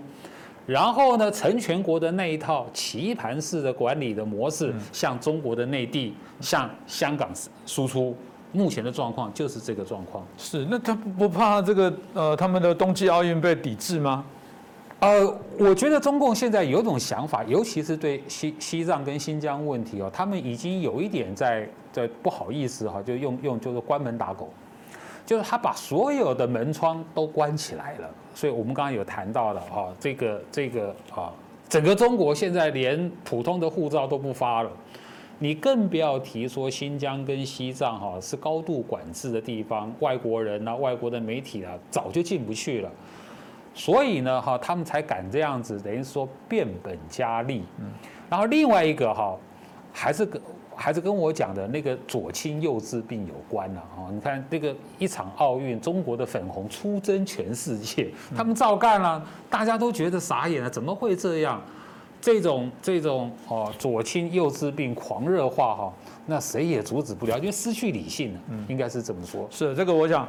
[0.66, 7.30] 然后呢，成全国的那一套棋盘式的管理的模式，向中国的内地、向香港
[7.64, 8.14] 输出。
[8.52, 10.26] 目前的状况就是这个状况。
[10.36, 14.24] 是，那他不怕这个呃，他们的冬季奥运被抵制吗？
[14.98, 15.24] 呃，
[15.56, 24.52] 我觉得中共现在有种想法，尤其是对西西藏跟新疆问题哦，他们已经有一点在在不好意思哈，就用用就是关门打狗。
[25.30, 31.30] 就是他把所有的门窗都关起来了，所以我们刚刚有谈到了哈，这个这个啊，
[31.68, 34.70] 整个中国现在连普通的护照都不发了，
[35.38, 42.90] 你更不要提说新疆跟西藏哈是高度管制的地方，外国人啊、外国的媒体啊早就进不去了。
[43.72, 47.62] 所以呢，哈，他们才敢这样子，等于说变本加厉。
[47.78, 47.86] 嗯，
[48.28, 49.38] 然后另外一个哈，
[49.92, 50.42] 还是跟
[50.80, 54.08] 还是跟我讲的那个左倾右治病有关了啊。
[54.10, 61.60] 你看那个一场奥运，中国的粉红出征全世界，他们照干了，大家都觉得傻眼了，怎么会这样？
[62.20, 65.92] 这种这种哦，左倾右治病狂热化哈，
[66.26, 68.40] 那谁也阻止不了，因为失去理性了。
[68.50, 69.46] 嗯，应该是这么说。
[69.50, 70.28] 是这个，我想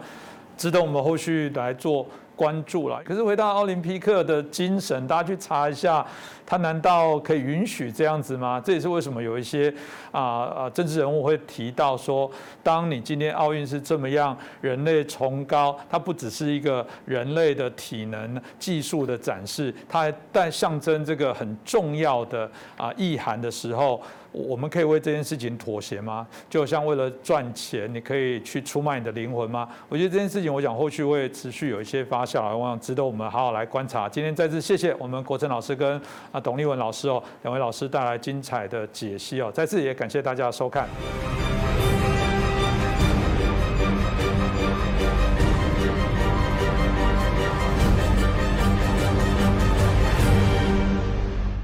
[0.58, 2.06] 值得我们后续来做。
[2.42, 6.04] 关注了，可是回到奥林匹克的精神，大家去查一下，
[6.44, 8.60] 他难道可以允许这样子吗？
[8.60, 9.72] 这也是为什么有一些
[10.12, 12.32] 啊啊政治人物会提到说，
[12.64, 24.02] 当你今天奥运是这么样人类崇高，它不只是一个人类的体能技术的展示，它还带象征这个很重要的啊意涵的时候。
[24.32, 26.26] 我们可以为这件事情妥协吗？
[26.50, 29.68] 就像为了赚钱，你可以去出卖你的灵魂吗？
[29.90, 34.08] 我觉得这件事情，我想后续会持续有一些发酵，我想值得我们好好来观察。
[34.08, 36.02] 今天再次谢谢我们国成老师跟
[36.32, 40.88] 啊董立文老师哦，两位老师带来精彩的解析哦，再次也感谢大家的收看。